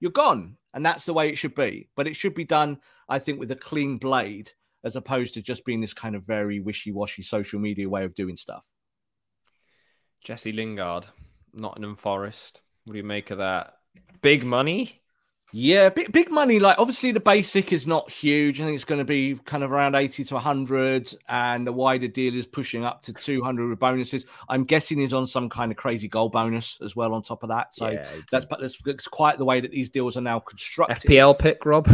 [0.00, 0.56] you're gone.
[0.72, 1.88] And that's the way it should be.
[1.96, 4.50] But it should be done, I think, with a clean blade
[4.82, 8.14] as opposed to just being this kind of very wishy washy social media way of
[8.14, 8.66] doing stuff.
[10.22, 11.06] Jesse Lingard,
[11.52, 12.60] Nottingham Forest.
[12.84, 13.74] What do you make of that?
[14.20, 15.03] Big money?
[15.56, 16.58] Yeah, big big money.
[16.58, 18.60] Like obviously the basic is not huge.
[18.60, 22.08] I think it's going to be kind of around eighty to hundred, and the wider
[22.08, 24.26] deal is pushing up to two hundred with bonuses.
[24.48, 27.50] I'm guessing he's on some kind of crazy goal bonus as well on top of
[27.50, 27.72] that.
[27.72, 31.08] So yeah, that's that's, that's quite the way that these deals are now constructed.
[31.08, 31.88] FPL pick, Rob.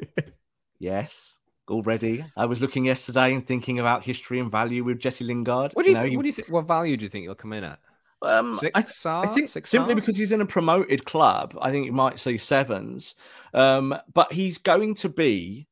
[0.78, 2.24] yes, already.
[2.36, 5.72] I was looking yesterday and thinking about history and value with Jesse Lingard.
[5.72, 6.48] What do you, you know, think, What do you think?
[6.50, 7.80] What value do you think he'll come in at?
[8.22, 11.86] Um, Six I, I think Six simply because he's in a promoted club, I think
[11.86, 13.14] you might say sevens.
[13.54, 15.68] Um, but he's going to be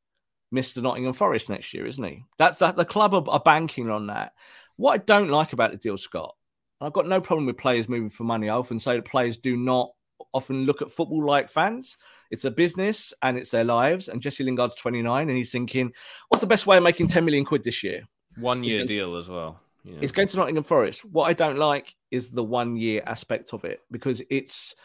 [0.53, 0.81] Mr.
[0.81, 2.23] Nottingham Forest next year, isn't he?
[2.37, 4.33] That's that the club are, are banking on that.
[4.77, 6.35] What I don't like about the deal, Scott,
[6.81, 8.49] I've got no problem with players moving for money.
[8.49, 9.91] I often say that players do not
[10.33, 11.97] often look at football like fans.
[12.31, 14.07] It's a business and it's their lives.
[14.07, 15.93] And Jesse Lingard's 29 and he's thinking,
[16.29, 18.03] what's the best way of making 10 million quid this year?
[18.37, 19.61] One year deal as well.
[19.85, 19.99] Yeah.
[20.01, 21.05] It's going to Nottingham Forest.
[21.05, 24.75] What I don't like is the one year aspect of it because it's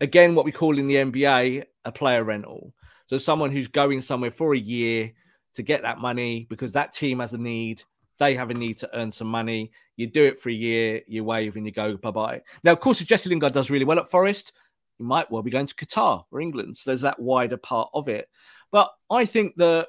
[0.00, 2.72] again what we call in the NBA a player rental.
[3.06, 5.12] So someone who's going somewhere for a year
[5.54, 7.82] to get that money because that team has a need.
[8.18, 9.72] They have a need to earn some money.
[9.96, 12.42] You do it for a year, you wave and you go bye bye.
[12.64, 14.54] Now, of course, if Jesse Lingard does really well at Forest,
[14.96, 16.78] he might well be going to Qatar or England.
[16.78, 18.30] So there's that wider part of it.
[18.72, 19.88] But I think that,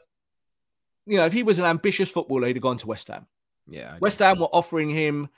[1.06, 3.28] you know, if he was an ambitious footballer, he'd have gone to West Ham.
[3.68, 3.98] Yeah.
[4.00, 5.30] West Ham were offering him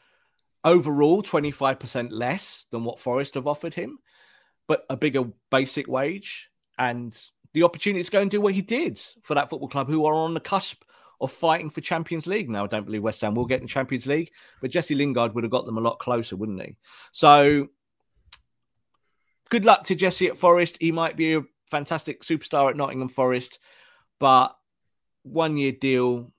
[0.64, 4.00] overall 25% less than what Forest have offered him,
[4.68, 7.20] but a bigger basic wage and
[7.54, 10.14] the opportunity to go and do what he did for that football club who are
[10.14, 10.84] on the cusp
[11.22, 12.50] of fighting for Champions League.
[12.50, 15.44] Now, I don't believe West Ham will get in Champions League, but Jesse Lingard would
[15.44, 16.78] have got them a lot closer, wouldn't he?
[17.12, 17.68] So,
[19.50, 20.78] good luck to Jesse at Forest.
[20.80, 23.60] He might be a fantastic superstar at Nottingham Forest,
[24.20, 24.56] but
[25.24, 26.32] one year deal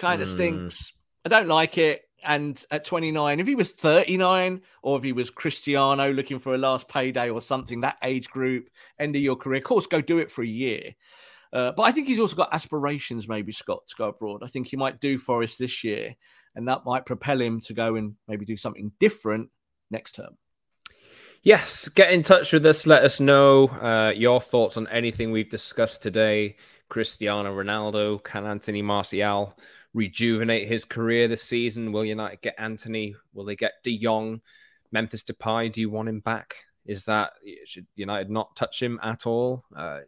[0.00, 0.32] kind of mm.
[0.32, 0.92] stinks.
[1.24, 2.02] I don't like it.
[2.22, 6.58] And at 29, if he was 39 or if he was Cristiano looking for a
[6.58, 10.18] last payday or something, that age group, end of your career, of course, go do
[10.18, 10.94] it for a year.
[11.52, 14.42] Uh, but I think he's also got aspirations, maybe Scott, to go abroad.
[14.44, 16.14] I think he might do Forest this year,
[16.54, 19.50] and that might propel him to go and maybe do something different
[19.90, 20.36] next term.
[21.42, 22.86] Yes, get in touch with us.
[22.86, 26.56] Let us know uh, your thoughts on anything we've discussed today.
[26.90, 29.56] Cristiano Ronaldo, can Anthony Martial
[29.94, 31.92] rejuvenate his career this season?
[31.92, 33.14] Will United get Antony?
[33.32, 34.40] Will they get De Jong?
[34.92, 36.64] Memphis Depay, do you want him back?
[36.86, 37.34] Is that
[37.64, 39.62] should United not touch him at all?
[39.74, 40.00] Uh,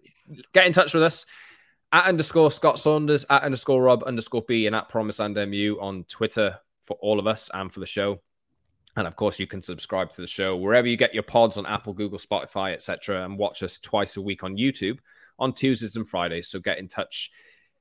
[0.52, 1.26] get in touch with us
[1.92, 6.04] at underscore Scott Saunders, at underscore Rob underscore B, and at Promise and MU on
[6.04, 8.20] Twitter for all of us and for the show.
[8.96, 11.66] And of course, you can subscribe to the show wherever you get your pods on
[11.66, 14.98] Apple, Google, Spotify, etc., and watch us twice a week on YouTube
[15.38, 16.48] on Tuesdays and Fridays.
[16.48, 17.30] So get in touch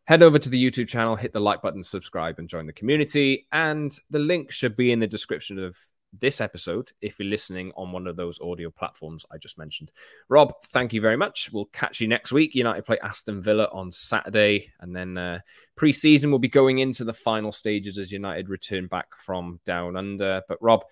[0.05, 3.47] head over to the YouTube channel, hit the like button, subscribe, and join the community.
[3.51, 5.77] And the link should be in the description of
[6.19, 9.91] this episode if you're listening on one of those audio platforms I just mentioned.
[10.29, 11.49] Rob, thank you very much.
[11.53, 12.53] We'll catch you next week.
[12.53, 15.39] United play Aston Villa on Saturday, and then uh,
[15.75, 20.41] pre-season will be going into the final stages as United return back from down under.
[20.47, 20.83] But Rob,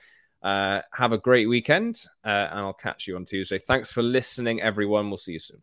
[0.41, 3.59] uh, have a great weekend, uh, and I'll catch you on Tuesday.
[3.59, 5.09] Thanks for listening, everyone.
[5.09, 5.61] We'll see you soon.